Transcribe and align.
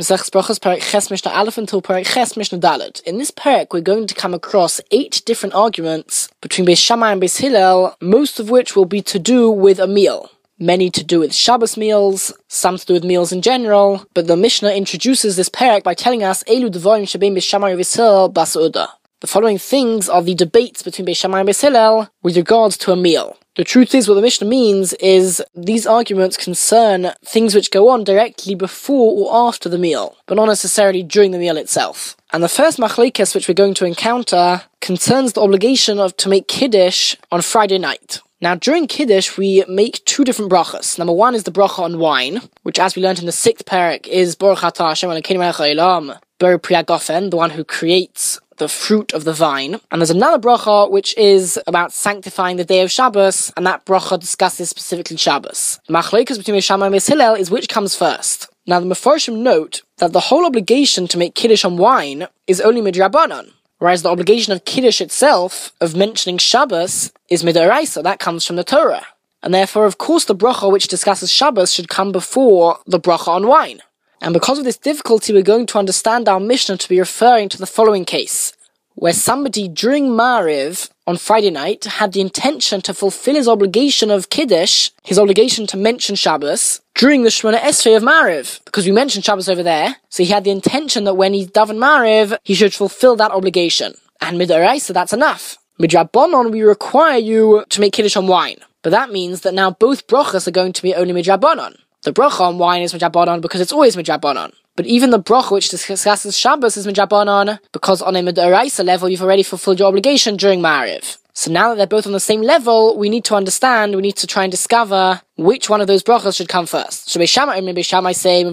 Brachos, 0.00 0.58
Perek 0.58 0.80
Ches 0.80 1.10
Mishnah 1.10 1.30
Aleph 1.30 1.58
until 1.58 1.82
Perek 1.82 2.06
Ches 2.06 2.34
Mishnah. 2.36 2.58
In 3.04 3.18
this 3.18 3.30
parak, 3.30 3.66
we're 3.72 3.82
going 3.82 4.06
to 4.06 4.14
come 4.14 4.32
across 4.32 4.80
eight 4.90 5.20
different 5.26 5.54
arguments 5.54 6.28
between 6.40 6.66
Beis 6.66 6.78
Shammai 6.78 7.12
and 7.12 7.22
Beis 7.22 7.38
Hillel, 7.38 7.96
most 8.00 8.40
of 8.40 8.48
which 8.48 8.74
will 8.74 8.86
be 8.86 9.02
to 9.02 9.18
do 9.18 9.50
with 9.50 9.78
a 9.78 9.86
meal. 9.86 10.30
Many 10.58 10.90
to 10.90 11.04
do 11.04 11.20
with 11.20 11.34
Shabbos 11.34 11.76
meals, 11.76 12.32
some 12.48 12.78
to 12.78 12.86
do 12.86 12.94
with 12.94 13.04
meals 13.04 13.30
in 13.30 13.42
general, 13.42 14.06
but 14.14 14.26
the 14.26 14.36
Mishnah 14.36 14.72
introduces 14.72 15.36
this 15.36 15.50
parak 15.50 15.82
by 15.82 15.92
telling 15.92 16.22
us 16.22 16.42
Elu 16.44 16.70
Devorim 16.70 17.02
Shabim 17.02 17.36
Beis 17.36 17.42
Shammai 17.42 17.74
Beis 17.74 17.94
Hillel 17.94 18.30
Bas. 18.30 18.54
The 18.54 19.26
following 19.26 19.58
things 19.58 20.08
are 20.08 20.22
the 20.22 20.34
debates 20.34 20.82
between 20.82 21.06
Beis 21.06 21.16
Shammai 21.16 21.40
and 21.40 21.48
Beis 21.48 21.60
Hillel 21.60 22.08
with 22.22 22.36
regards 22.36 22.78
to 22.78 22.92
a 22.92 22.96
meal. 22.96 23.36
The 23.56 23.64
truth 23.64 23.94
is, 23.94 24.08
what 24.08 24.14
the 24.14 24.22
Mishnah 24.22 24.46
means 24.46 24.92
is 24.94 25.42
these 25.56 25.86
arguments 25.86 26.36
concern 26.36 27.12
things 27.24 27.54
which 27.54 27.72
go 27.72 27.88
on 27.88 28.04
directly 28.04 28.54
before 28.54 29.12
or 29.18 29.48
after 29.48 29.68
the 29.68 29.78
meal, 29.78 30.16
but 30.26 30.36
not 30.36 30.46
necessarily 30.46 31.02
during 31.02 31.32
the 31.32 31.38
meal 31.38 31.56
itself. 31.56 32.16
And 32.32 32.44
the 32.44 32.48
first 32.48 32.78
machlekes 32.78 33.34
which 33.34 33.48
we're 33.48 33.54
going 33.54 33.74
to 33.74 33.86
encounter 33.86 34.62
concerns 34.80 35.32
the 35.32 35.42
obligation 35.42 35.98
of 35.98 36.16
to 36.18 36.28
make 36.28 36.46
kiddush 36.46 37.16
on 37.32 37.42
Friday 37.42 37.78
night. 37.78 38.20
Now, 38.42 38.54
during 38.54 38.86
Kiddush, 38.86 39.36
we 39.36 39.64
make 39.68 40.02
two 40.06 40.24
different 40.24 40.50
brachas. 40.50 40.96
Number 40.96 41.12
one 41.12 41.34
is 41.34 41.42
the 41.44 41.52
bracha 41.52 41.80
on 41.80 41.98
wine, 41.98 42.40
which, 42.62 42.78
as 42.78 42.96
we 42.96 43.02
learned 43.02 43.18
in 43.18 43.26
the 43.26 43.32
sixth 43.32 43.66
parak, 43.66 44.06
is 44.06 44.34
Baruch 44.34 44.60
Atah 44.60 44.88
Hashem 44.88 45.10
Elokeinu 45.10 46.18
Priagofen, 46.40 47.30
the 47.30 47.36
one 47.36 47.50
who 47.50 47.64
creates 47.64 48.40
the 48.60 48.68
fruit 48.68 49.12
of 49.12 49.24
the 49.24 49.32
vine. 49.32 49.80
And 49.90 50.00
there's 50.00 50.10
another 50.10 50.38
bracha 50.38 50.88
which 50.88 51.16
is 51.16 51.58
about 51.66 51.92
sanctifying 51.92 52.56
the 52.56 52.64
day 52.64 52.82
of 52.82 52.92
Shabbos, 52.92 53.52
and 53.56 53.66
that 53.66 53.84
bracha 53.84 54.20
discusses 54.20 54.70
specifically 54.70 55.16
Shabbos. 55.16 55.80
The 55.88 55.94
machlekes 55.94 56.38
between 56.38 56.60
Shammai 56.60 56.86
and 56.86 57.02
Hillel 57.02 57.34
is 57.34 57.50
which 57.50 57.68
comes 57.68 57.96
first. 57.96 58.48
Now 58.66 58.78
the 58.78 58.86
Mefarshim 58.86 59.38
note 59.38 59.82
that 59.96 60.12
the 60.12 60.26
whole 60.28 60.46
obligation 60.46 61.08
to 61.08 61.18
make 61.18 61.34
Kiddush 61.34 61.64
on 61.64 61.78
wine 61.78 62.28
is 62.46 62.60
only 62.60 62.82
midrabanan, 62.82 63.50
whereas 63.78 64.02
the 64.02 64.10
obligation 64.10 64.52
of 64.52 64.64
Kiddush 64.64 65.00
itself, 65.00 65.72
of 65.80 65.96
mentioning 65.96 66.38
Shabbos, 66.38 67.12
is 67.28 67.42
midoraisa, 67.42 68.02
that 68.02 68.20
comes 68.20 68.46
from 68.46 68.56
the 68.56 68.64
Torah. 68.64 69.06
And 69.42 69.54
therefore, 69.54 69.86
of 69.86 69.96
course, 69.96 70.26
the 70.26 70.36
bracha 70.36 70.70
which 70.70 70.86
discusses 70.88 71.32
Shabbos 71.32 71.72
should 71.72 71.88
come 71.88 72.12
before 72.12 72.78
the 72.86 73.00
bracha 73.00 73.28
on 73.28 73.46
wine. 73.46 73.80
And 74.20 74.34
because 74.34 74.58
of 74.58 74.64
this 74.64 74.76
difficulty, 74.76 75.32
we're 75.32 75.42
going 75.42 75.66
to 75.66 75.78
understand 75.78 76.28
our 76.28 76.40
Mishnah 76.40 76.76
to 76.76 76.88
be 76.88 76.98
referring 76.98 77.48
to 77.48 77.58
the 77.58 77.66
following 77.66 78.04
case, 78.04 78.52
where 78.94 79.14
somebody 79.14 79.66
during 79.66 80.08
Mariv 80.08 80.90
on 81.06 81.16
Friday 81.16 81.50
night 81.50 81.84
had 81.84 82.12
the 82.12 82.20
intention 82.20 82.82
to 82.82 82.92
fulfill 82.92 83.34
his 83.34 83.48
obligation 83.48 84.10
of 84.10 84.28
Kiddush, 84.28 84.90
his 85.04 85.18
obligation 85.18 85.66
to 85.68 85.78
mention 85.78 86.16
Shabbos, 86.16 86.82
during 86.94 87.22
the 87.22 87.30
Shemona 87.30 87.60
Esrei 87.60 87.96
of 87.96 88.02
Mariv, 88.02 88.62
because 88.66 88.84
we 88.84 88.92
mentioned 88.92 89.24
Shabbos 89.24 89.48
over 89.48 89.62
there, 89.62 89.96
so 90.10 90.22
he 90.22 90.30
had 90.30 90.44
the 90.44 90.50
intention 90.50 91.04
that 91.04 91.14
when 91.14 91.32
he 91.32 91.46
davened 91.46 91.78
Mariv, 91.78 92.36
he 92.44 92.54
should 92.54 92.74
fulfill 92.74 93.16
that 93.16 93.32
obligation. 93.32 93.94
And 94.20 94.38
Midoraisa, 94.38 94.92
that's 94.92 95.14
enough. 95.14 95.56
Midrabanon, 95.80 96.52
we 96.52 96.60
require 96.60 97.18
you 97.18 97.64
to 97.70 97.80
make 97.80 97.94
Kiddush 97.94 98.16
on 98.16 98.26
wine. 98.26 98.58
But 98.82 98.90
that 98.90 99.10
means 99.10 99.40
that 99.40 99.54
now 99.54 99.70
both 99.70 100.06
brachas 100.06 100.46
are 100.46 100.50
going 100.50 100.74
to 100.74 100.82
be 100.82 100.94
only 100.94 101.14
Midrabanon. 101.14 101.78
The 102.02 102.14
bracha 102.14 102.40
on 102.40 102.56
wine 102.56 102.80
is 102.80 102.94
midrabanon 102.94 103.42
because 103.42 103.60
it's 103.60 103.72
always 103.72 103.94
midrabanon. 103.94 104.54
But 104.74 104.86
even 104.86 105.10
the 105.10 105.20
bracha 105.20 105.52
which 105.52 105.68
discusses 105.68 106.38
Shabbos 106.38 106.78
is 106.78 106.86
midrabanon 106.86 107.58
because 107.72 108.00
on 108.00 108.16
a 108.16 108.20
midoraisa 108.20 108.82
level 108.86 109.10
you've 109.10 109.20
already 109.20 109.42
fulfilled 109.42 109.78
your 109.78 109.88
obligation 109.88 110.38
during 110.38 110.60
Mariv. 110.60 111.18
So 111.34 111.52
now 111.52 111.68
that 111.68 111.76
they're 111.76 111.86
both 111.86 112.06
on 112.06 112.12
the 112.12 112.20
same 112.20 112.40
level, 112.40 112.96
we 112.96 113.10
need 113.10 113.24
to 113.24 113.34
understand, 113.34 113.94
we 113.94 114.00
need 114.00 114.16
to 114.16 114.26
try 114.26 114.44
and 114.44 114.50
discover 114.50 115.20
which 115.36 115.68
one 115.68 115.82
of 115.82 115.88
those 115.88 116.02
brachas 116.02 116.36
should 116.36 116.48
come 116.48 116.64
first. 116.64 117.10
So 117.10 117.20
Beis 117.20 117.28
Shammai, 117.28 117.60
Beishamai 117.60 118.14
say, 118.14 118.44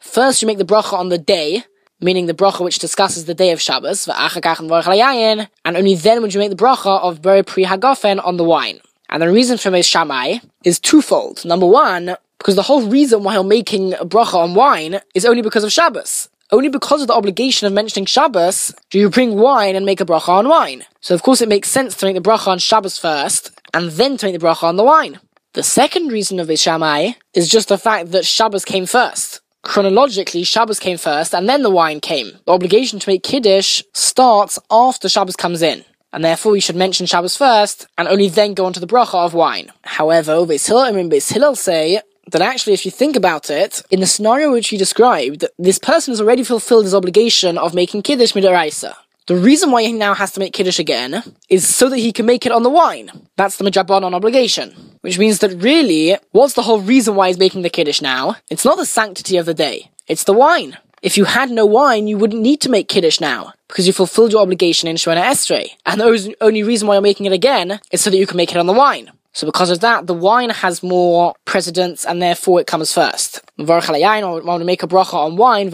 First 0.00 0.42
you 0.42 0.46
make 0.46 0.58
the 0.58 0.64
bracha 0.64 0.94
on 0.94 1.08
the 1.08 1.18
day, 1.18 1.62
meaning 2.00 2.26
the 2.26 2.34
bracha 2.34 2.64
which 2.64 2.80
discusses 2.80 3.26
the 3.26 3.34
day 3.34 3.52
of 3.52 3.60
Shabbos, 3.60 4.08
and 4.08 5.76
only 5.76 5.94
then 5.94 6.22
would 6.22 6.34
you 6.34 6.40
make 6.40 6.50
the 6.50 6.56
bracha 6.56 7.00
of 7.00 7.22
Beri 7.22 7.44
Pri 7.44 7.64
Hagofen 7.64 8.24
on 8.24 8.36
the 8.36 8.44
wine. 8.44 8.80
And 9.08 9.22
the 9.22 9.30
reason 9.30 9.56
for 9.56 9.70
Beis 9.70 9.88
Shammai 9.88 10.38
is 10.64 10.80
twofold. 10.80 11.44
Number 11.44 11.66
one, 11.66 12.16
because 12.40 12.56
the 12.56 12.62
whole 12.62 12.88
reason 12.88 13.22
why 13.22 13.36
I'm 13.36 13.48
making 13.48 13.92
a 13.92 14.06
bracha 14.06 14.34
on 14.34 14.54
wine 14.54 15.02
is 15.14 15.26
only 15.26 15.42
because 15.42 15.62
of 15.62 15.70
Shabbos. 15.70 16.30
Only 16.50 16.70
because 16.70 17.02
of 17.02 17.08
the 17.08 17.14
obligation 17.14 17.66
of 17.66 17.74
mentioning 17.74 18.06
Shabbos 18.06 18.74
do 18.88 18.98
you 18.98 19.10
bring 19.10 19.36
wine 19.36 19.76
and 19.76 19.84
make 19.84 20.00
a 20.00 20.06
bracha 20.06 20.30
on 20.30 20.48
wine. 20.48 20.84
So 21.02 21.14
of 21.14 21.22
course 21.22 21.42
it 21.42 21.50
makes 21.50 21.68
sense 21.68 21.94
to 21.96 22.06
make 22.06 22.14
the 22.14 22.22
bracha 22.22 22.48
on 22.48 22.58
Shabbos 22.58 22.96
first, 22.96 23.50
and 23.74 23.90
then 23.90 24.16
to 24.16 24.26
make 24.26 24.40
the 24.40 24.44
bracha 24.44 24.62
on 24.62 24.76
the 24.76 24.84
wine. 24.84 25.20
The 25.52 25.62
second 25.62 26.08
reason 26.08 26.40
of 26.40 26.48
Beis 26.48 26.62
Shammai 26.62 27.12
is 27.34 27.46
just 27.46 27.68
the 27.68 27.76
fact 27.76 28.12
that 28.12 28.24
Shabbos 28.24 28.64
came 28.64 28.86
first. 28.86 29.42
Chronologically, 29.62 30.42
Shabbos 30.42 30.80
came 30.80 30.96
first, 30.96 31.34
and 31.34 31.46
then 31.46 31.62
the 31.62 31.68
wine 31.68 32.00
came. 32.00 32.38
The 32.46 32.52
obligation 32.52 32.98
to 33.00 33.08
make 33.10 33.22
Kiddush 33.22 33.82
starts 33.92 34.58
after 34.70 35.10
Shabbos 35.10 35.36
comes 35.36 35.60
in 35.60 35.84
and 36.12 36.24
therefore 36.24 36.52
we 36.52 36.60
should 36.60 36.74
mention 36.74 37.06
Shabbos 37.06 37.36
first, 37.36 37.86
and 37.96 38.08
only 38.08 38.28
then 38.28 38.54
go 38.54 38.66
on 38.66 38.72
to 38.72 38.80
the 38.80 38.86
bracha 38.86 39.14
of 39.14 39.32
wine. 39.32 39.70
However, 39.82 40.32
Beis 40.38 40.66
Hillel 40.66 40.96
and 40.96 41.12
Beis 41.12 41.32
Hillel 41.32 41.54
say 41.54 42.00
that 42.32 42.42
actually, 42.42 42.74
if 42.74 42.84
you 42.84 42.90
think 42.90 43.16
about 43.16 43.50
it, 43.50 43.82
in 43.90 44.00
the 44.00 44.06
scenario 44.06 44.52
which 44.52 44.68
he 44.68 44.76
described, 44.76 45.44
this 45.58 45.78
person 45.78 46.12
has 46.12 46.20
already 46.20 46.44
fulfilled 46.44 46.84
his 46.84 46.94
obligation 46.94 47.58
of 47.58 47.74
making 47.74 48.02
Kiddush 48.02 48.32
Midaraisa. 48.32 48.94
The 49.26 49.36
reason 49.36 49.70
why 49.70 49.82
he 49.82 49.92
now 49.92 50.14
has 50.14 50.32
to 50.32 50.40
make 50.40 50.52
Kiddush 50.52 50.78
again 50.78 51.22
is 51.48 51.68
so 51.68 51.88
that 51.88 51.98
he 51.98 52.12
can 52.12 52.26
make 52.26 52.46
it 52.46 52.52
on 52.52 52.62
the 52.62 52.70
wine. 52.70 53.10
That's 53.36 53.56
the 53.56 53.64
Midrabanon 53.64 54.14
obligation. 54.14 54.74
Which 55.02 55.18
means 55.18 55.38
that 55.38 55.62
really, 55.62 56.16
what's 56.32 56.54
the 56.54 56.62
whole 56.62 56.80
reason 56.80 57.14
why 57.14 57.28
he's 57.28 57.38
making 57.38 57.62
the 57.62 57.70
Kiddush 57.70 58.02
now? 58.02 58.36
It's 58.50 58.64
not 58.64 58.76
the 58.76 58.86
sanctity 58.86 59.36
of 59.36 59.46
the 59.46 59.54
day. 59.54 59.90
It's 60.08 60.24
the 60.24 60.32
wine. 60.32 60.78
If 61.00 61.16
you 61.16 61.24
had 61.24 61.50
no 61.50 61.64
wine, 61.64 62.08
you 62.08 62.18
wouldn't 62.18 62.42
need 62.42 62.60
to 62.62 62.68
make 62.68 62.88
Kiddush 62.88 63.20
now, 63.20 63.54
because 63.68 63.86
you 63.86 63.92
fulfilled 63.92 64.32
your 64.32 64.42
obligation 64.42 64.88
in 64.88 64.96
Shemona 64.96 65.22
Esrei. 65.22 65.70
And 65.86 66.00
the 66.00 66.34
only 66.40 66.62
reason 66.62 66.88
why 66.88 66.96
you're 66.96 67.02
making 67.02 67.26
it 67.26 67.32
again 67.32 67.80
is 67.90 68.02
so 68.02 68.10
that 68.10 68.18
you 68.18 68.26
can 68.26 68.36
make 68.36 68.50
it 68.50 68.58
on 68.58 68.66
the 68.66 68.74
wine. 68.74 69.10
So 69.32 69.46
because 69.46 69.70
of 69.70 69.80
that, 69.80 70.06
the 70.06 70.14
wine 70.14 70.50
has 70.50 70.82
more 70.82 71.34
precedence 71.44 72.04
and 72.04 72.20
therefore 72.20 72.60
it 72.60 72.66
comes 72.66 72.92
first. 72.92 73.40
I 73.58 73.62
want 73.64 74.60
to 74.60 74.64
make 74.64 74.82
a 74.82 74.88
bracha 74.88 75.14
on 75.14 75.36
wine, 75.36 75.72